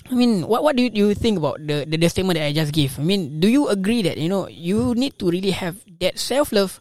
I 0.09 0.15
mean, 0.17 0.49
what 0.49 0.65
what 0.65 0.73
do 0.77 0.85
you, 0.85 0.91
do 0.93 1.01
you 1.05 1.13
think 1.13 1.37
about 1.37 1.61
the, 1.61 1.85
the 1.85 1.97
the 2.01 2.09
statement 2.09 2.37
that 2.41 2.49
I 2.49 2.53
just 2.57 2.73
gave? 2.73 2.97
I 2.97 3.05
mean, 3.05 3.41
do 3.41 3.49
you 3.49 3.69
agree 3.69 4.01
that 4.09 4.17
you 4.17 4.29
know 4.29 4.49
you 4.49 4.97
need 4.97 5.17
to 5.21 5.29
really 5.29 5.53
have 5.53 5.77
that 6.01 6.17
self 6.17 6.49
love 6.53 6.81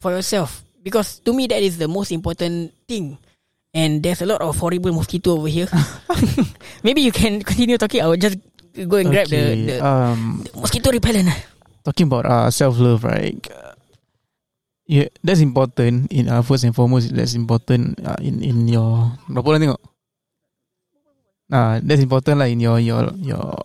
for 0.00 0.12
yourself? 0.16 0.64
Because 0.80 1.20
to 1.28 1.36
me, 1.36 1.44
that 1.52 1.60
is 1.60 1.76
the 1.76 1.88
most 1.88 2.08
important 2.08 2.72
thing. 2.88 3.20
And 3.74 4.02
there's 4.02 4.22
a 4.22 4.26
lot 4.26 4.40
of 4.40 4.56
horrible 4.56 4.92
mosquito 4.92 5.36
over 5.36 5.48
here. 5.48 5.68
Maybe 6.82 7.02
you 7.02 7.12
can 7.12 7.42
continue 7.42 7.76
talking. 7.76 8.00
I 8.00 8.08
will 8.08 8.16
just 8.16 8.38
go 8.74 8.96
and 8.96 9.10
grab 9.10 9.28
the, 9.28 9.54
the, 9.54 9.84
um, 9.84 10.44
the 10.44 10.60
mosquito 10.60 10.90
repellent. 10.90 11.28
talking 11.88 12.12
about 12.12 12.28
uh, 12.28 12.52
self 12.52 12.76
love, 12.76 13.00
right? 13.04 13.40
Uh, 13.48 13.72
yeah, 14.84 15.08
that's 15.24 15.40
important. 15.40 16.12
In 16.12 16.28
uh, 16.28 16.44
first 16.44 16.68
and 16.68 16.76
foremost, 16.76 17.16
that's 17.16 17.32
important 17.32 17.96
uh, 18.04 18.20
in 18.20 18.44
in 18.44 18.68
your. 18.68 19.16
Berapa 19.24 19.56
orang 19.56 19.62
tengok? 19.64 19.82
Nah, 21.48 21.80
that's 21.80 22.04
important 22.04 22.44
lah 22.44 22.48
in 22.52 22.60
your 22.60 22.76
your 22.76 23.08
your 23.16 23.64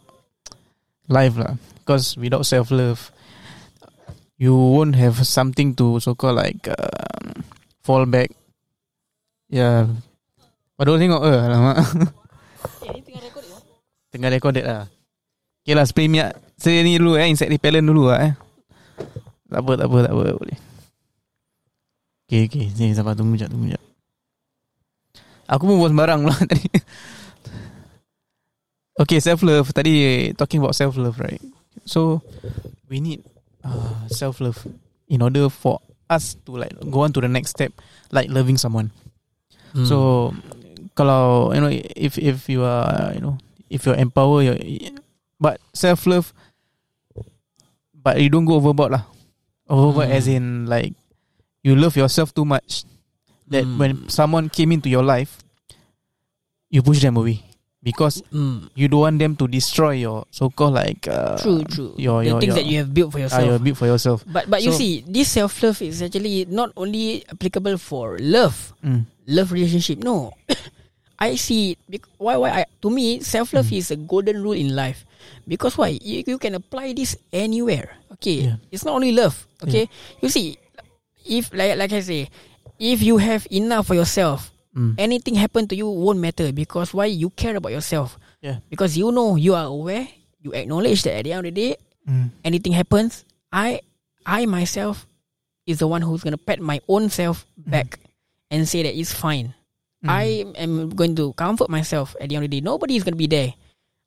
life 1.12 1.36
lah. 1.36 1.60
Because 1.84 2.16
without 2.16 2.48
self 2.48 2.72
love, 2.72 3.12
you 4.40 4.56
won't 4.56 4.96
have 4.96 5.20
something 5.28 5.76
to 5.76 6.00
so 6.00 6.16
called 6.16 6.40
like 6.40 6.64
um, 6.72 7.44
fall 7.84 8.08
back. 8.08 8.32
Yeah. 9.54 9.86
Pada 10.74 10.90
orang 10.90 11.02
tengok 11.06 11.22
eh, 11.30 11.40
alamak. 11.46 11.78
Tengah 14.10 14.30
recorded 14.34 14.66
lah. 14.66 14.90
Okay 15.62 15.78
lah, 15.78 15.86
spray 15.86 16.10
minyak. 16.10 16.34
Saya 16.58 16.82
ni 16.82 16.98
dulu 16.98 17.22
eh, 17.22 17.30
insect 17.30 17.54
repellent 17.54 17.86
dulu 17.86 18.10
lah 18.10 18.34
eh. 18.34 18.34
Tak 19.54 19.62
apa, 19.62 19.72
tak 19.78 19.88
apa, 19.94 19.98
tak 20.10 20.14
apa. 20.18 20.24
Boleh. 20.34 20.60
Okay, 22.26 22.50
okay. 22.50 22.66
Sini, 22.74 22.98
sabar. 22.98 23.14
Tunggu 23.14 23.38
jap, 23.38 23.54
tunggu 23.54 23.78
jap. 23.78 23.84
Aku 25.46 25.70
pun 25.70 25.78
buat 25.78 25.94
sembarang 25.94 26.26
lah 26.26 26.40
tadi. 26.50 26.66
Okay, 28.98 29.22
self-love. 29.22 29.70
Tadi 29.70 29.94
talking 30.34 30.66
about 30.66 30.74
self-love, 30.74 31.22
right? 31.22 31.42
So, 31.86 32.26
we 32.90 32.98
need 32.98 33.22
uh, 33.62 34.10
self-love 34.10 34.66
in 35.14 35.22
order 35.22 35.46
for 35.54 35.78
us 36.10 36.34
to 36.50 36.58
like 36.58 36.74
go 36.90 37.06
on 37.06 37.14
to 37.14 37.22
the 37.22 37.30
next 37.30 37.54
step, 37.54 37.70
like 38.10 38.34
loving 38.34 38.58
someone. 38.58 38.90
Hmm. 39.74 39.86
So 39.90 39.98
kalau 40.94 41.50
you 41.54 41.62
know 41.62 41.74
if 41.98 42.22
if 42.22 42.46
you 42.48 42.62
are 42.62 43.10
you 43.18 43.22
know 43.22 43.36
if 43.74 43.86
you're 43.86 43.98
empower 43.98 44.46
your 44.46 44.58
but 45.42 45.58
self 45.74 46.06
love 46.06 46.30
but 47.94 48.20
you 48.22 48.30
don't 48.30 48.46
go 48.46 48.56
overboard 48.62 48.94
lah. 48.94 49.04
Overboard 49.70 50.12
Mm. 50.12 50.18
as 50.18 50.26
in 50.28 50.44
like 50.68 50.94
you 51.64 51.74
love 51.74 51.96
yourself 51.96 52.36
too 52.36 52.46
much 52.46 52.84
that 53.50 53.64
Mm. 53.66 53.78
when 53.80 53.92
someone 54.12 54.52
came 54.52 54.70
into 54.76 54.92
your 54.92 55.02
life 55.04 55.40
you 56.70 56.84
push 56.84 57.00
them 57.02 57.16
away 57.16 57.40
because 57.82 58.20
Mm. 58.32 58.68
you 58.76 58.88
don't 58.92 59.08
want 59.08 59.18
them 59.24 59.34
to 59.40 59.48
destroy 59.48 60.04
your 60.04 60.28
so 60.32 60.52
called 60.52 60.76
like 60.76 61.08
uh, 61.08 61.40
True, 61.40 61.64
true. 61.66 61.96
your 61.96 62.22
the 62.24 62.30
your, 62.36 62.40
things 62.44 62.54
your, 62.54 62.58
that 62.60 62.68
you 62.68 62.78
have 62.84 62.92
built 62.94 63.10
for 63.16 63.20
ah, 63.20 63.24
yourself. 63.28 63.44
your 63.48 63.60
build 63.60 63.78
for 63.80 63.88
yourself. 63.88 64.20
But 64.28 64.52
but 64.52 64.62
you 64.64 64.72
see, 64.76 65.02
this 65.08 65.32
self 65.32 65.56
love 65.64 65.80
is 65.82 66.04
actually 66.04 66.46
not 66.48 66.72
only 66.76 67.24
applicable 67.32 67.80
for 67.80 68.20
love, 68.20 68.76
Mm. 68.84 69.08
Love 69.28 69.52
relationship. 69.52 70.00
No, 70.04 70.34
I 71.20 71.36
see. 71.36 71.78
it 71.90 72.02
Why 72.18 72.38
why? 72.38 72.50
I, 72.50 72.66
to 72.82 72.90
me, 72.90 73.20
self 73.22 73.54
love 73.54 73.68
Mm. 73.68 73.78
is 73.78 73.92
a 73.92 73.96
golden 73.98 74.44
rule 74.44 74.58
in 74.58 74.76
life. 74.76 75.06
Because 75.48 75.78
why? 75.78 75.96
You, 76.02 76.24
you 76.28 76.38
can 76.38 76.56
apply 76.56 76.94
this 76.94 77.16
anywhere. 77.32 77.96
Okay, 78.20 78.48
Yeah. 78.52 78.56
it's 78.72 78.84
not 78.84 78.96
only 78.96 79.12
love. 79.12 79.48
Okay, 79.64 79.88
you 80.22 80.28
see, 80.30 80.58
if 81.26 81.52
like 81.54 81.78
like 81.80 81.94
I 81.94 82.02
say, 82.04 82.28
if 82.80 83.02
you 83.02 83.18
have 83.18 83.48
enough 83.52 83.88
for 83.88 83.96
yourself, 83.96 84.52
Mm. 84.76 84.96
anything 84.98 85.36
happen 85.38 85.68
to 85.70 85.76
you 85.78 85.86
won't 85.88 86.18
matter 86.20 86.50
because 86.52 86.94
why 86.98 87.06
you 87.06 87.30
care 87.30 87.56
about 87.56 87.72
yourself. 87.72 88.18
Yeah. 88.42 88.58
Because 88.74 88.98
you 88.98 89.12
know 89.14 89.38
you 89.38 89.54
are 89.54 89.70
aware, 89.70 90.08
you 90.42 90.50
acknowledge 90.52 91.04
that 91.06 91.14
at 91.14 91.24
the 91.30 91.32
end 91.38 91.46
of 91.46 91.54
the 91.54 91.56
day, 91.56 91.72
Mm. 92.10 92.32
anything 92.44 92.74
happens, 92.74 93.24
I 93.54 93.80
I 94.26 94.44
myself 94.50 95.06
is 95.70 95.78
the 95.80 95.88
one 95.88 96.02
who's 96.02 96.24
gonna 96.26 96.42
pat 96.42 96.58
my 96.60 96.82
own 96.90 97.08
self 97.14 97.46
back 97.56 98.00
and 98.54 98.70
say 98.70 98.86
that 98.86 98.94
it's 98.94 99.10
fine. 99.12 99.58
I 100.06 100.44
am 100.60 100.92
going 100.94 101.16
to 101.16 101.32
comfort 101.34 101.72
myself 101.72 102.14
at 102.20 102.28
the 102.30 102.36
end 102.36 102.44
of 102.46 102.52
the 102.52 102.60
day. 102.60 102.64
Nobody 102.64 103.00
is 103.00 103.08
gonna 103.08 103.16
be 103.18 103.26
there. 103.26 103.56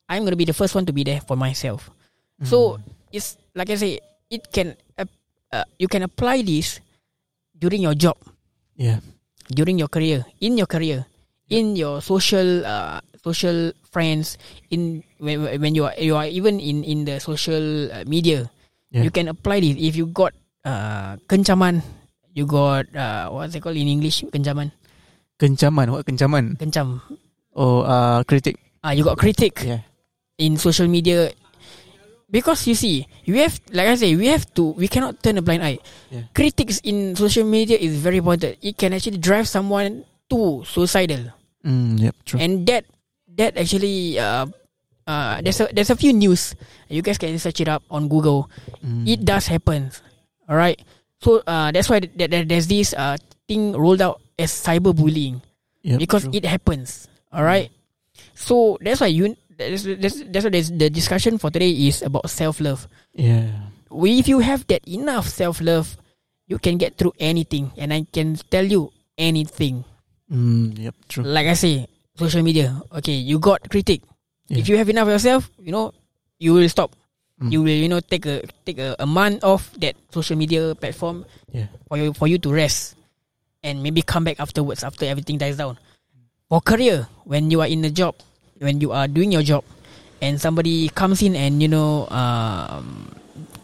I'm 0.07 0.23
gonna 0.23 0.37
be 0.39 0.45
the 0.45 0.53
first 0.55 0.77
one 0.77 0.85
to 0.85 0.93
be 0.93 1.03
there 1.03 1.19
for 1.25 1.35
myself. 1.35 1.89
So 2.45 2.77
it's 3.11 3.33
like 3.57 3.73
I 3.73 3.75
say, 3.81 3.97
it 4.29 4.45
can 4.53 4.77
uh, 4.93 5.09
uh, 5.51 5.65
you 5.81 5.89
can 5.89 6.05
apply 6.05 6.45
this 6.45 6.77
during 7.57 7.81
your 7.81 7.97
job, 7.97 8.13
Yeah. 8.77 9.01
during 9.49 9.81
your 9.81 9.89
career, 9.89 10.21
in 10.37 10.53
your 10.53 10.69
career, 10.69 11.09
in 11.49 11.73
your 11.73 11.97
social 12.05 12.61
uh, 12.61 13.01
social 13.25 13.73
friends, 13.89 14.37
in 14.69 15.01
when 15.17 15.49
when 15.57 15.73
you 15.73 15.89
are 15.89 15.97
you 15.97 16.13
are 16.13 16.29
even 16.29 16.61
in 16.61 16.85
in 16.85 17.09
the 17.09 17.17
social 17.17 17.89
uh, 17.89 18.05
media. 18.05 18.45
Yeah. 18.93 19.01
You 19.01 19.09
can 19.09 19.33
apply 19.33 19.65
this 19.65 19.81
if 19.81 19.97
you 19.97 20.05
got 20.13 20.37
uh, 20.61 21.17
kencaman, 21.25 21.81
you 22.37 22.45
got 22.45 22.85
uh, 22.93 23.33
what's 23.33 23.57
it 23.57 23.65
called 23.65 23.75
in 23.81 23.89
English? 23.89 24.21
Kencaman, 24.29 24.69
Kencaman, 25.41 25.89
what 25.89 26.05
kencaman? 26.05 26.53
kencam. 26.61 27.01
Oh, 27.57 27.81
uh, 27.81 28.21
critic. 28.29 28.61
Ah, 28.85 28.93
you 28.93 29.01
got 29.01 29.17
critic 29.17 29.57
Yeah. 29.65 29.81
in 30.37 30.61
social 30.61 30.85
media. 30.85 31.33
Because 32.29 32.67
you 32.67 32.75
see, 32.75 33.07
we 33.25 33.39
have, 33.39 33.55
like 33.71 33.87
I 33.87 33.95
say, 33.95 34.11
we 34.13 34.27
have 34.27 34.43
to, 34.59 34.75
we 34.75 34.91
cannot 34.91 35.23
turn 35.23 35.39
a 35.39 35.41
blind 35.41 35.63
eye. 35.63 35.79
Yeah. 36.11 36.27
Critics 36.35 36.83
in 36.83 37.15
social 37.15 37.47
media 37.47 37.79
is 37.79 37.95
very 37.97 38.19
important. 38.19 38.59
It 38.61 38.75
can 38.77 38.91
actually 38.91 39.17
drive 39.17 39.47
someone 39.47 40.03
to 40.29 40.61
suicidal, 40.67 41.31
Mm, 41.63 41.95
yep, 42.03 42.15
true. 42.27 42.35
and 42.39 42.67
that, 42.67 42.83
that 43.39 43.55
actually, 43.55 44.19
uh, 44.19 44.45
uh, 45.07 45.39
there's 45.39 45.63
a 45.63 45.71
there's 45.71 45.89
a 45.89 45.95
few 45.95 46.11
news. 46.11 46.51
You 46.91 46.99
guys 47.01 47.15
can 47.17 47.31
search 47.39 47.63
it 47.63 47.71
up 47.71 47.81
on 47.89 48.11
Google. 48.11 48.51
Mm. 48.83 49.07
It 49.07 49.23
does 49.23 49.47
happen. 49.47 49.89
All 50.51 50.59
right. 50.59 50.75
So 51.21 51.41
uh, 51.47 51.71
that's 51.71 51.89
why 51.89 51.99
th- 52.01 52.29
th- 52.29 52.47
there's 52.47 52.67
this 52.67 52.93
uh 52.93 53.17
thing 53.47 53.73
rolled 53.73 54.01
out 54.01 54.21
as 54.37 54.51
cyberbullying 54.51 55.41
Yep, 55.81 55.99
because 55.99 56.23
true. 56.23 56.33
it 56.35 56.45
happens. 56.45 57.07
All 57.31 57.43
right. 57.43 57.71
So 58.35 58.77
that's 58.81 58.99
why 59.01 59.07
you 59.07 59.35
that's, 59.57 59.83
that's, 59.83 60.21
that's 60.29 60.43
why 60.45 60.51
there's, 60.51 60.69
the 60.69 60.89
discussion 60.89 61.37
for 61.37 61.49
today 61.49 61.71
is 61.71 62.01
about 62.01 62.29
self 62.29 62.59
love. 62.61 62.87
yeah. 63.13 63.49
We, 63.89 64.19
If 64.19 64.27
you 64.27 64.39
have 64.39 64.67
that 64.67 64.83
enough 64.85 65.27
self 65.31 65.61
love, 65.61 65.95
you 66.45 66.59
can 66.59 66.77
get 66.77 66.97
through 66.99 67.13
anything, 67.19 67.71
and 67.77 67.93
I 67.93 68.05
can 68.11 68.35
tell 68.51 68.65
you 68.65 68.91
anything. 69.17 69.85
Mm, 70.29 70.77
yep, 70.77 70.95
true. 71.07 71.23
Like 71.23 71.47
I 71.47 71.53
say, 71.55 71.87
social 72.19 72.43
media. 72.43 72.81
Okay, 72.99 73.13
you 73.15 73.39
got 73.39 73.63
critic. 73.71 74.01
Yeah. 74.49 74.59
If 74.59 74.67
you 74.67 74.75
have 74.77 74.89
enough 74.89 75.07
yourself, 75.07 75.49
you 75.57 75.71
know, 75.71 75.93
you 76.37 76.53
will 76.53 76.67
stop. 76.67 76.91
Mm. 77.37 77.51
You 77.53 77.59
will, 77.61 77.77
you 77.77 77.89
know, 77.89 78.01
take 78.01 78.25
a 78.25 78.41
take 78.65 78.81
a, 78.81 78.95
a 78.97 79.05
month 79.05 79.43
off 79.45 79.69
that 79.77 79.93
social 80.09 80.33
media 80.35 80.73
platform 80.73 81.21
Yeah. 81.53 81.69
for 81.85 81.97
you 81.97 82.13
for 82.13 82.25
you 82.27 82.37
to 82.41 82.49
rest. 82.53 82.95
and 83.65 83.81
maybe 83.83 84.05
come 84.05 84.23
back 84.23 84.39
afterwards 84.39 84.85
after 84.85 85.03
everything 85.03 85.35
dies 85.41 85.57
down. 85.57 85.75
For 86.47 86.61
career, 86.61 87.09
when 87.25 87.49
you 87.51 87.59
are 87.59 87.67
in 87.67 87.83
a 87.83 87.89
job, 87.91 88.15
when 88.61 88.79
you 88.79 88.93
are 88.93 89.09
doing 89.09 89.33
your 89.33 89.41
job, 89.43 89.65
and 90.21 90.39
somebody 90.39 90.87
comes 90.93 91.19
in 91.25 91.35
and 91.35 91.59
you 91.59 91.67
know 91.67 92.05
um, 92.13 93.11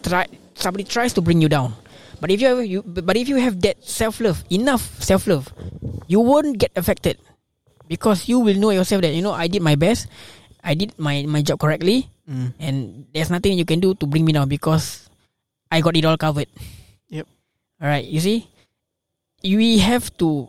try 0.02 0.26
somebody 0.58 0.84
tries 0.84 1.14
to 1.14 1.22
bring 1.22 1.40
you 1.40 1.48
down. 1.48 1.78
But 2.20 2.34
if 2.34 2.42
you 2.42 2.48
have, 2.52 2.66
you 2.66 2.82
but 2.84 3.16
if 3.16 3.30
you 3.30 3.38
have 3.38 3.62
that 3.64 3.80
self 3.86 4.20
love, 4.20 4.44
enough 4.50 4.82
self 5.00 5.30
love, 5.30 5.54
you 6.10 6.20
won't 6.20 6.58
get 6.58 6.74
affected 6.76 7.16
because 7.88 8.28
you 8.28 8.42
will 8.42 8.58
know 8.58 8.74
yourself 8.74 9.06
that 9.08 9.14
you 9.14 9.22
know 9.22 9.32
I 9.32 9.48
did 9.48 9.62
my 9.62 9.78
best, 9.78 10.10
I 10.66 10.74
did 10.74 10.98
my 11.00 11.24
my 11.30 11.46
job 11.46 11.62
correctly, 11.62 12.10
Mm. 12.24 12.54
and 12.56 13.06
there's 13.12 13.30
nothing 13.30 13.60
you 13.60 13.68
can 13.68 13.84
do 13.84 13.94
to 13.96 14.08
bring 14.08 14.24
me 14.24 14.32
down 14.32 14.48
because 14.48 15.10
I 15.70 15.82
got 15.82 15.98
it 15.98 16.06
all 16.06 16.16
covered. 16.16 16.48
Yep. 17.10 17.28
All 17.82 17.88
right, 17.88 18.06
you 18.06 18.20
see, 18.20 18.48
we 19.44 19.80
have 19.80 20.16
to. 20.18 20.48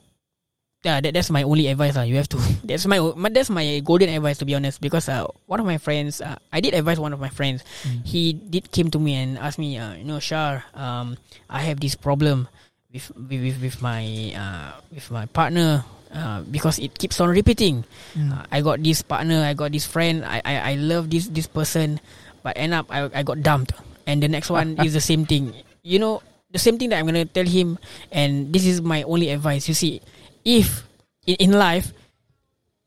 Yeah, 0.84 1.00
that, 1.00 1.14
that's 1.14 1.30
my 1.30 1.42
only 1.42 1.66
advice. 1.68 1.96
Uh. 1.96 2.04
You 2.04 2.16
have 2.20 2.28
to. 2.28 2.36
That's 2.64 2.84
my, 2.84 3.00
my 3.16 3.30
that's 3.32 3.48
my 3.48 3.80
golden 3.80 4.10
advice 4.12 4.36
to 4.38 4.44
be 4.44 4.54
honest. 4.54 4.82
Because 4.82 5.08
uh, 5.08 5.24
one 5.46 5.58
of 5.58 5.64
my 5.64 5.78
friends, 5.78 6.20
uh, 6.20 6.36
I 6.52 6.60
did 6.60 6.74
advise 6.74 7.00
one 7.00 7.14
of 7.14 7.20
my 7.20 7.30
friends. 7.30 7.64
He 8.04 8.34
did 8.34 8.70
came 8.70 8.90
to 8.92 8.98
me 9.00 9.14
and 9.14 9.38
asked 9.38 9.58
me, 9.58 9.78
uh, 9.78 9.94
you 9.94 10.04
know, 10.04 10.20
Shar, 10.20 10.62
um, 10.74 11.16
I 11.48 11.62
have 11.64 11.80
this 11.80 11.94
problem 11.96 12.48
with 12.92 13.08
with 13.16 13.40
with, 13.40 13.62
with 13.64 13.76
my 13.80 14.04
uh, 14.36 14.76
with 14.92 15.10
my 15.10 15.24
partner. 15.24 15.88
Uh, 16.14 16.46
because 16.46 16.78
it 16.78 16.94
keeps 16.94 17.18
on 17.18 17.28
repeating. 17.28 17.82
Uh, 18.14 18.46
I 18.46 18.62
got 18.62 18.78
this 18.78 19.02
partner, 19.02 19.42
I 19.42 19.54
got 19.54 19.72
this 19.74 19.82
friend, 19.82 20.22
I, 20.22 20.38
I, 20.46 20.54
I 20.70 20.74
love 20.78 21.10
this 21.10 21.26
this 21.26 21.50
person, 21.50 21.98
but 22.46 22.54
end 22.54 22.70
up 22.70 22.86
I, 22.86 23.10
I 23.10 23.26
got 23.26 23.42
dumped. 23.42 23.74
And 24.06 24.22
the 24.22 24.30
next 24.30 24.46
one 24.46 24.78
is 24.86 24.94
the 24.94 25.02
same 25.02 25.26
thing. 25.26 25.50
You 25.82 25.98
know, 25.98 26.22
the 26.54 26.62
same 26.62 26.78
thing 26.78 26.94
that 26.94 27.02
I'm 27.02 27.06
gonna 27.10 27.26
tell 27.26 27.44
him, 27.44 27.82
and 28.14 28.54
this 28.54 28.62
is 28.62 28.78
my 28.78 29.02
only 29.02 29.34
advice. 29.34 29.66
You 29.66 29.74
see, 29.74 29.98
if 30.46 30.86
in, 31.26 31.50
in 31.50 31.52
life, 31.58 31.90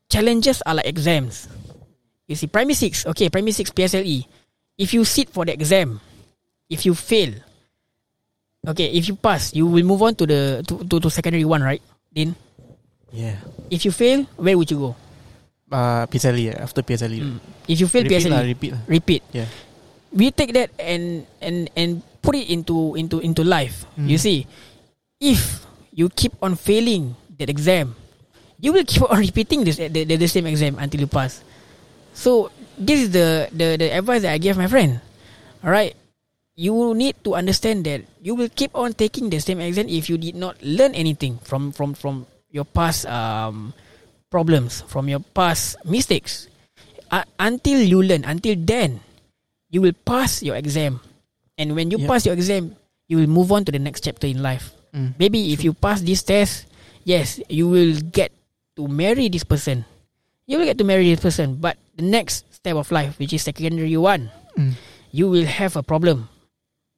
challenges 0.08 0.64
are 0.64 0.80
like 0.80 0.88
exams. 0.88 1.52
You 2.26 2.36
see, 2.36 2.48
primary 2.48 2.80
six, 2.80 3.04
okay, 3.12 3.28
primary 3.28 3.52
six 3.52 3.68
PSLE. 3.68 4.24
If 4.80 4.94
you 4.96 5.04
sit 5.04 5.28
for 5.28 5.44
the 5.44 5.52
exam, 5.52 6.00
if 6.72 6.86
you 6.86 6.94
fail, 6.96 7.36
okay, 8.66 8.88
if 8.88 9.04
you 9.08 9.16
pass, 9.16 9.52
you 9.52 9.66
will 9.66 9.84
move 9.84 10.00
on 10.00 10.14
to 10.16 10.24
the 10.24 10.64
to, 10.64 10.80
to, 10.80 10.96
to 11.00 11.10
secondary 11.10 11.44
one, 11.44 11.60
right? 11.60 11.82
Then, 12.08 12.36
Yeah. 13.12 13.36
if 13.70 13.84
you 13.84 13.92
fail, 13.92 14.24
where 14.36 14.56
would 14.56 14.70
you 14.70 14.78
go? 14.78 14.90
Uh, 15.68 16.06
PSLE 16.08 16.56
after 16.56 16.82
PSLE. 16.82 17.20
Mm. 17.20 17.38
If 17.68 17.80
you 17.80 17.88
fail 17.88 18.04
Repeat 18.04 18.24
PSLE, 18.24 18.32
lah, 18.32 18.40
repeat 18.44 18.72
repeat. 18.88 19.22
Yeah. 19.32 19.48
we 20.12 20.32
take 20.32 20.56
that 20.56 20.72
and 20.80 21.28
and 21.40 21.68
and 21.76 22.00
put 22.24 22.34
it 22.36 22.48
into 22.48 22.96
into 22.96 23.20
into 23.20 23.44
life. 23.44 23.84
Mm. 24.00 24.08
You 24.08 24.18
see, 24.18 24.46
if 25.20 25.64
you 25.92 26.08
keep 26.08 26.32
on 26.40 26.56
failing 26.56 27.16
that 27.36 27.48
exam, 27.52 27.94
you 28.60 28.72
will 28.72 28.84
keep 28.84 29.04
on 29.10 29.20
repeating 29.20 29.64
this 29.64 29.76
the, 29.76 29.88
the, 29.88 30.16
the 30.16 30.28
same 30.28 30.46
exam 30.46 30.78
until 30.80 31.00
you 31.04 31.10
pass. 31.10 31.44
So 32.16 32.50
this 32.78 33.08
is 33.08 33.10
the, 33.12 33.46
the 33.52 33.76
the 33.76 33.88
advice 33.92 34.22
that 34.22 34.32
I 34.32 34.38
gave 34.40 34.56
my 34.56 34.66
friend. 34.66 35.00
All 35.62 35.70
right, 35.70 35.94
you 36.56 36.94
need 36.94 37.18
to 37.24 37.34
understand 37.34 37.84
that 37.86 38.02
you 38.22 38.34
will 38.34 38.50
keep 38.50 38.72
on 38.74 38.94
taking 38.94 39.30
the 39.30 39.38
same 39.38 39.60
exam 39.60 39.86
if 39.88 40.08
you 40.08 40.16
did 40.18 40.34
not 40.34 40.56
learn 40.62 40.94
anything 40.94 41.38
from 41.44 41.70
from 41.70 41.94
from 41.94 42.26
your 42.50 42.64
past 42.64 43.06
um 43.06 43.72
problems, 44.30 44.82
from 44.88 45.08
your 45.08 45.20
past 45.34 45.76
mistakes. 45.84 46.48
Uh, 47.10 47.24
until 47.40 47.80
you 47.80 48.02
learn, 48.02 48.24
until 48.24 48.52
then, 48.58 49.00
you 49.70 49.80
will 49.80 49.96
pass 50.04 50.42
your 50.42 50.56
exam. 50.56 51.00
And 51.56 51.72
when 51.74 51.90
you 51.90 51.96
Yep. 51.98 52.08
pass 52.08 52.26
your 52.28 52.36
exam, 52.36 52.76
you 53.08 53.16
will 53.16 53.26
move 53.30 53.50
on 53.50 53.64
to 53.64 53.72
the 53.72 53.80
next 53.80 54.04
chapter 54.04 54.26
in 54.28 54.42
life. 54.44 54.72
Mm. 54.92 55.16
Maybe 55.18 55.52
if 55.56 55.64
you 55.64 55.72
pass 55.72 56.04
this 56.04 56.22
test, 56.22 56.68
yes, 57.08 57.40
you 57.48 57.68
will 57.68 57.96
get 58.12 58.30
to 58.76 58.84
marry 58.86 59.28
this 59.32 59.44
person. 59.44 59.84
You 60.46 60.58
will 60.60 60.68
get 60.68 60.76
to 60.78 60.84
marry 60.84 61.08
this 61.08 61.20
person. 61.24 61.56
But 61.56 61.76
the 61.96 62.04
next 62.04 62.44
step 62.52 62.76
of 62.76 62.92
life, 62.92 63.16
which 63.18 63.32
is 63.32 63.42
secondary 63.42 63.96
one, 63.96 64.28
Mm. 64.56 64.76
you 65.10 65.28
will 65.32 65.48
have 65.48 65.76
a 65.76 65.82
problem. 65.82 66.28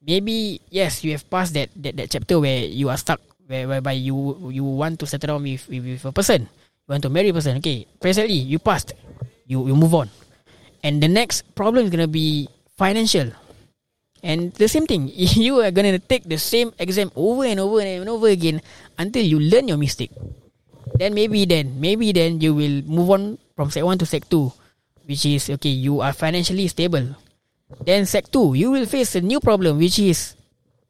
Maybe 0.02 0.58
yes, 0.74 1.04
you 1.04 1.12
have 1.14 1.28
passed 1.30 1.54
that 1.54 1.70
that, 1.78 1.94
that 1.96 2.10
chapter 2.10 2.40
where 2.42 2.66
you 2.66 2.88
are 2.90 2.98
stuck, 2.98 3.22
where 3.50 3.66
whereby 3.66 3.98
you 3.98 4.14
you 4.54 4.62
want 4.62 5.02
to 5.02 5.10
settle 5.10 5.34
down 5.34 5.42
with, 5.42 5.66
with, 5.66 5.82
with 5.82 6.06
a 6.06 6.14
person, 6.14 6.46
you 6.46 6.88
want 6.94 7.02
to 7.02 7.10
marry 7.10 7.34
a 7.34 7.34
person. 7.34 7.58
Okay, 7.58 7.90
presently 7.98 8.38
you 8.38 8.62
passed, 8.62 8.94
you 9.50 9.66
you 9.66 9.74
move 9.74 9.90
on, 9.90 10.06
and 10.86 11.02
the 11.02 11.10
next 11.10 11.42
problem 11.58 11.82
is 11.82 11.90
gonna 11.90 12.06
be 12.06 12.46
financial. 12.78 13.34
And 14.22 14.52
the 14.54 14.68
same 14.68 14.86
thing, 14.86 15.10
you 15.16 15.58
are 15.58 15.74
gonna 15.74 15.98
take 15.98 16.22
the 16.30 16.38
same 16.38 16.70
exam 16.78 17.10
over 17.18 17.42
and 17.42 17.58
over 17.58 17.82
and 17.82 18.06
over 18.06 18.30
again 18.30 18.62
until 18.94 19.26
you 19.26 19.42
learn 19.42 19.66
your 19.66 19.80
mistake. 19.80 20.14
Then 20.94 21.18
maybe 21.18 21.42
then, 21.42 21.82
maybe 21.82 22.14
then 22.14 22.38
you 22.38 22.54
will 22.54 22.86
move 22.86 23.10
on 23.10 23.22
from 23.58 23.74
sec 23.74 23.82
one 23.82 23.98
to 23.98 24.06
sec 24.06 24.30
two, 24.30 24.54
which 25.10 25.26
is 25.26 25.50
okay. 25.58 25.74
You 25.74 26.04
are 26.06 26.12
financially 26.14 26.68
stable. 26.70 27.18
Then 27.82 28.06
sec 28.06 28.30
two, 28.30 28.54
you 28.54 28.70
will 28.70 28.86
face 28.86 29.16
a 29.16 29.24
new 29.24 29.40
problem, 29.40 29.80
which 29.80 29.98
is, 29.98 30.36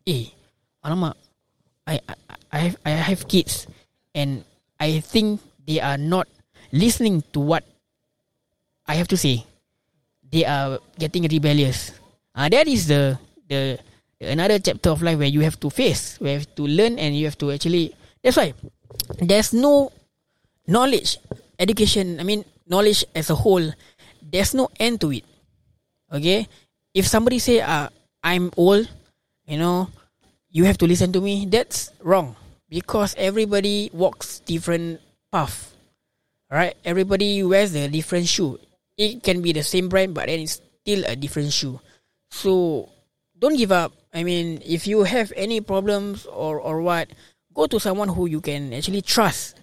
eh, 0.05 0.35
alamak, 0.83 1.15
I 1.87 2.03
I 2.03 2.20
I 2.51 2.59
have 2.71 2.77
I 2.85 2.91
have 2.99 3.29
kids, 3.31 3.67
and 4.15 4.43
I 4.79 5.01
think 5.01 5.41
they 5.67 5.79
are 5.79 5.99
not 5.99 6.27
listening 6.75 7.23
to 7.33 7.41
what 7.41 7.63
I 8.87 8.99
have 8.99 9.09
to 9.15 9.19
say. 9.19 9.47
They 10.31 10.45
are 10.47 10.79
getting 10.99 11.27
rebellious. 11.27 11.95
Ah, 12.35 12.51
that 12.51 12.67
is 12.67 12.87
the 12.91 13.19
the 13.47 13.79
another 14.19 14.59
chapter 14.59 14.91
of 14.91 15.03
life 15.03 15.19
where 15.19 15.31
you 15.31 15.43
have 15.47 15.59
to 15.63 15.71
face, 15.71 16.19
where 16.19 16.35
you 16.35 16.39
have 16.43 16.51
to 16.59 16.67
learn, 16.67 16.99
and 16.99 17.15
you 17.15 17.27
have 17.31 17.39
to 17.39 17.51
actually. 17.55 17.95
That's 18.23 18.37
why 18.37 18.55
there's 19.23 19.55
no 19.55 19.95
knowledge, 20.67 21.19
education. 21.59 22.19
I 22.19 22.27
mean, 22.27 22.45
knowledge 22.67 23.07
as 23.15 23.31
a 23.31 23.39
whole. 23.39 23.71
There's 24.23 24.55
no 24.55 24.71
end 24.79 25.01
to 25.03 25.11
it. 25.15 25.27
Okay, 26.11 26.51
if 26.95 27.07
somebody 27.07 27.39
say, 27.39 27.63
"Ah, 27.63 27.91
I'm 28.23 28.51
old," 28.59 28.91
you 29.47 29.59
know, 29.59 29.91
you 30.51 30.65
have 30.65 30.79
to 30.79 30.87
listen 30.87 31.13
to 31.13 31.21
me. 31.21 31.47
That's 31.47 31.91
wrong 32.03 32.37
because 32.69 33.15
everybody 33.17 33.91
walks 33.93 34.41
different 34.41 35.01
path. 35.33 35.75
Right? 36.51 36.75
Everybody 36.85 37.43
wears 37.43 37.73
the 37.73 37.89
different 37.89 38.27
shoe. 38.27 38.59
It 38.99 39.23
can 39.23 39.41
be 39.41 39.53
the 39.53 39.63
same 39.63 39.89
brand, 39.89 40.15
but 40.15 40.27
then 40.27 40.41
it's 40.41 40.61
still 40.83 41.05
a 41.07 41.15
different 41.15 41.53
shoe. 41.53 41.81
So 42.31 42.89
don't 43.39 43.57
give 43.57 43.73
up. 43.73 43.93
I 44.13 44.25
mean, 44.25 44.61
if 44.67 44.87
you 44.87 45.05
have 45.05 45.33
any 45.37 45.61
problems 45.61 46.27
or 46.27 46.59
or 46.59 46.83
what, 46.83 47.09
go 47.55 47.67
to 47.67 47.79
someone 47.79 48.09
who 48.09 48.27
you 48.27 48.41
can 48.41 48.75
actually 48.75 49.03
trust. 49.03 49.57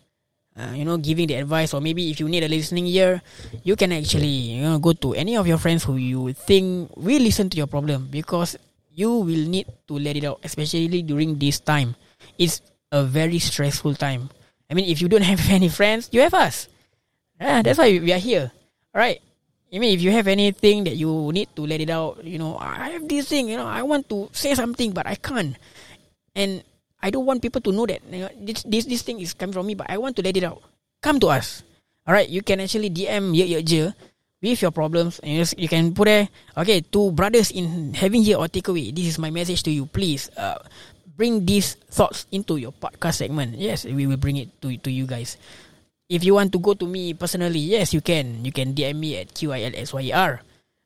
Uh, 0.58 0.74
you 0.74 0.82
know, 0.82 0.98
giving 0.98 1.28
the 1.28 1.36
advice, 1.38 1.72
or 1.72 1.82
maybe 1.82 2.10
if 2.10 2.20
you 2.20 2.26
need 2.28 2.42
a 2.42 2.50
listening 2.50 2.88
ear, 2.88 3.22
you 3.62 3.76
can 3.76 3.94
actually 3.94 4.58
you 4.58 4.64
know 4.64 4.80
go 4.80 4.90
to 4.90 5.14
any 5.14 5.38
of 5.38 5.46
your 5.46 5.62
friends 5.62 5.84
who 5.84 6.02
you 6.02 6.34
think 6.34 6.90
will 6.98 7.22
listen 7.22 7.46
to 7.46 7.58
your 7.58 7.70
problem 7.70 8.10
because 8.10 8.58
you 8.98 9.22
will 9.22 9.46
need 9.46 9.70
to 9.86 9.94
let 9.94 10.18
it 10.18 10.26
out, 10.26 10.42
especially 10.42 11.06
during 11.06 11.38
this 11.38 11.62
time. 11.62 11.94
It's 12.42 12.66
a 12.90 13.06
very 13.06 13.38
stressful 13.38 13.94
time. 13.94 14.34
I 14.66 14.74
mean, 14.74 14.90
if 14.90 15.00
you 15.00 15.08
don't 15.08 15.22
have 15.32 15.40
any 15.54 15.70
friends, 15.70 16.10
you 16.12 16.26
have 16.26 16.34
us. 16.34 16.66
Yeah, 17.40 17.62
that's 17.62 17.78
why 17.78 17.94
we 17.94 18.10
are 18.12 18.20
here. 18.20 18.50
All 18.98 19.00
right. 19.00 19.22
I 19.70 19.78
mean, 19.78 19.94
if 19.94 20.02
you 20.02 20.10
have 20.10 20.26
anything 20.26 20.90
that 20.90 20.98
you 20.98 21.30
need 21.30 21.54
to 21.56 21.68
let 21.68 21.78
it 21.78 21.92
out, 21.94 22.26
you 22.26 22.42
know, 22.42 22.58
ah, 22.58 22.90
I 22.90 22.98
have 22.98 23.06
this 23.06 23.30
thing, 23.30 23.54
you 23.54 23.58
know, 23.58 23.68
I 23.68 23.84
want 23.86 24.10
to 24.10 24.34
say 24.34 24.56
something, 24.56 24.92
but 24.92 25.06
I 25.06 25.14
can't. 25.14 25.54
And 26.34 26.64
I 26.98 27.12
don't 27.12 27.28
want 27.28 27.44
people 27.44 27.62
to 27.62 27.72
know 27.72 27.86
that 27.86 28.02
you 28.10 28.26
know, 28.26 28.32
this, 28.42 28.64
this 28.64 28.86
this 28.90 29.02
thing 29.04 29.20
is 29.20 29.36
coming 29.38 29.54
from 29.54 29.68
me, 29.68 29.76
but 29.76 29.92
I 29.92 30.02
want 30.02 30.16
to 30.18 30.24
let 30.24 30.34
it 30.34 30.44
out. 30.44 30.64
Come 31.04 31.20
to 31.22 31.30
us. 31.30 31.62
All 32.08 32.16
right, 32.16 32.28
you 32.28 32.42
can 32.42 32.64
actually 32.64 32.90
DM 32.90 33.36
Ye 33.36 33.46
Ye 33.46 33.62
Je 33.62 33.94
with 34.42 34.62
your 34.62 34.72
problems, 34.72 35.20
and 35.20 35.46
you, 35.58 35.68
can 35.68 35.94
put 35.94 36.06
there. 36.06 36.30
Okay, 36.58 36.82
two 36.82 37.12
brothers 37.12 37.52
in 37.52 37.94
having 37.94 38.24
here 38.24 38.38
or 38.38 38.48
takeaway. 38.48 38.94
This 38.94 39.08
is 39.08 39.18
my 39.20 39.30
message 39.30 39.64
to 39.64 39.72
you. 39.72 39.86
Please, 39.86 40.30
uh, 40.38 40.60
bring 41.18 41.46
these 41.46 41.74
thoughts 41.90 42.30
into 42.32 42.58
your 42.58 42.72
podcast 42.72 43.26
segment. 43.26 43.58
Yes, 43.58 43.86
we 43.86 44.06
will 44.06 44.22
bring 44.22 44.38
it 44.38 44.54
to 44.62 44.70
to 44.86 44.90
you 44.94 45.10
guys. 45.10 45.36
If 46.08 46.24
you 46.24 46.38
want 46.40 46.56
to 46.56 46.60
go 46.62 46.72
to 46.78 46.88
me 46.88 47.18
personally, 47.18 47.60
yes, 47.60 47.92
you 47.92 48.00
can. 48.00 48.46
You 48.46 48.54
can 48.54 48.72
DM 48.72 48.96
me 48.96 49.20
at 49.20 49.34
QILSYR. 49.36 50.40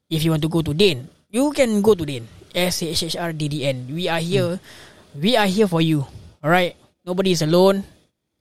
If 0.09 0.25
you 0.25 0.31
want 0.33 0.41
to 0.41 0.49
go 0.49 0.65
to 0.65 0.73
Dane, 0.73 1.05
you 1.29 1.53
can 1.53 1.83
go 1.85 1.93
to 1.93 2.07
Dane. 2.07 2.25
S 2.51 2.83
H 2.83 3.13
H 3.13 3.15
R 3.15 3.31
D 3.31 3.47
D 3.47 3.63
N. 3.63 3.87
We 3.91 4.09
are 4.09 4.19
here. 4.19 4.59
We 5.13 5.37
are 5.37 5.47
here 5.47 5.67
for 5.67 5.79
you. 5.79 6.07
Alright? 6.41 6.75
Nobody 7.05 7.31
is 7.31 7.41
alone 7.45 7.85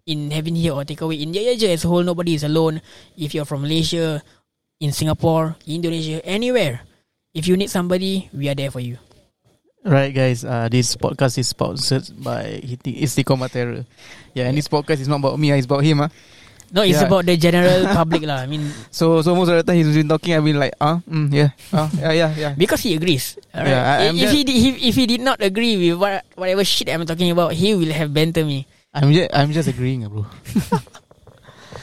in 0.07 0.31
having 0.31 0.57
here 0.57 0.73
or 0.73 0.83
takeaway. 0.83 1.21
In 1.21 1.33
Jaya 1.33 1.55
as 1.55 1.85
a 1.85 1.89
whole, 1.89 2.03
nobody 2.03 2.35
is 2.35 2.43
alone. 2.43 2.81
If 3.17 3.35
you're 3.35 3.47
from 3.47 3.63
Malaysia, 3.63 4.23
in 4.81 4.91
Singapore, 4.97 5.55
Indonesia, 5.69 6.25
anywhere. 6.25 6.81
If 7.37 7.47
you 7.47 7.55
need 7.57 7.71
somebody, 7.71 8.27
we 8.33 8.49
are 8.49 8.57
there 8.57 8.73
for 8.73 8.81
you. 8.81 8.97
Right, 9.85 10.13
guys. 10.13 10.45
Uh, 10.45 10.69
this 10.73 10.97
podcast 10.97 11.39
is 11.39 11.49
sponsored 11.53 12.05
by 12.21 12.61
Istiqomah 12.85 13.49
Terror. 13.53 13.85
Yeah, 14.35 14.49
and 14.49 14.57
this 14.57 14.69
podcast 14.69 15.01
is 15.01 15.09
not 15.09 15.21
about 15.21 15.39
me. 15.39 15.53
ah, 15.53 15.57
It's 15.57 15.69
about 15.69 15.85
him. 15.85 16.01
Ah, 16.05 16.11
No, 16.73 16.83
it's 16.87 17.03
Yeah. 17.03 17.11
about 17.11 17.27
the 17.27 17.35
general 17.35 17.83
public 17.91 18.23
lah. 18.23 18.45
I 18.45 18.47
mean, 18.47 18.63
so 18.95 19.19
so 19.27 19.35
most 19.35 19.51
of 19.51 19.59
the 19.59 19.67
time 19.67 19.75
he's 19.83 19.91
been 19.91 20.07
talking. 20.07 20.39
I've 20.39 20.47
been 20.47 20.55
like, 20.61 20.71
ah, 20.79 21.03
mm, 21.03 21.27
yeah, 21.35 21.51
ah, 21.75 21.91
yeah, 21.99 22.13
yeah, 22.15 22.31
yeah. 22.39 22.53
because 22.55 22.79
he 22.87 22.95
agrees. 22.95 23.35
Yeah, 23.51 24.07
I- 24.07 24.15
if 24.15 24.31
he 24.31 24.47
did, 24.47 24.55
if, 24.55 24.75
if 24.79 24.95
he 24.95 25.05
did 25.11 25.19
not 25.25 25.43
agree 25.43 25.75
with 25.75 25.99
what 25.99 26.23
whatever 26.39 26.63
shit 26.63 26.87
I'm 26.87 27.03
talking 27.03 27.35
about, 27.35 27.59
he 27.59 27.75
will 27.75 27.91
have 27.91 28.15
banter 28.15 28.47
me. 28.47 28.71
I'm 28.95 29.11
just 29.11 29.31
I'm 29.35 29.51
just 29.51 29.67
agreeing, 29.67 30.07
bro. 30.07 30.31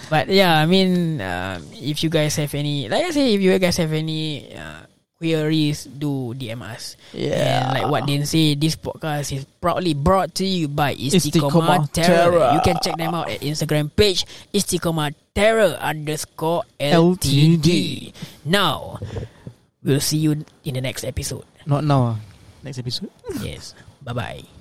But 0.10 0.30
yeah, 0.30 0.56
I 0.56 0.66
mean, 0.66 1.20
um, 1.22 1.64
if 1.76 2.04
you 2.04 2.10
guys 2.10 2.36
have 2.38 2.54
any, 2.56 2.88
like 2.88 3.06
I 3.06 3.12
say, 3.12 3.34
if 3.36 3.42
you 3.42 3.58
guys 3.60 3.76
have 3.78 3.92
any 3.92 4.56
uh, 4.56 4.88
queries, 5.20 5.86
do 5.86 6.34
DM 6.34 6.62
us. 6.64 6.96
Yeah. 7.12 7.68
And 7.68 7.74
like 7.76 7.92
what 7.92 8.06
Din 8.08 8.26
say, 8.26 8.56
this 8.56 8.76
podcast 8.76 9.36
is 9.36 9.44
proudly 9.60 9.94
brought 9.94 10.34
to 10.40 10.46
you 10.46 10.68
by 10.68 10.96
Istiqomah 10.96 11.92
Istiqomah 11.92 11.92
Terror. 11.92 12.32
Terror. 12.32 12.52
You 12.56 12.62
can 12.64 12.78
check 12.82 12.96
them 12.98 13.14
out 13.14 13.30
at 13.30 13.42
Instagram 13.42 13.92
page 13.94 14.26
Istiqomah 14.54 15.14
Terror 15.36 15.76
underscore 15.82 16.64
LTD. 16.80 17.60
LTD. 17.60 18.14
Now, 18.46 19.00
we'll 19.84 20.00
see 20.00 20.18
you 20.18 20.32
in 20.64 20.74
the 20.74 20.82
next 20.82 21.04
episode. 21.04 21.44
Not 21.66 21.84
now. 21.84 22.16
ah. 22.16 22.18
Next 22.64 22.80
episode. 22.80 23.12
Yes. 23.44 23.76
Bye 24.02 24.14
bye. 24.14 24.57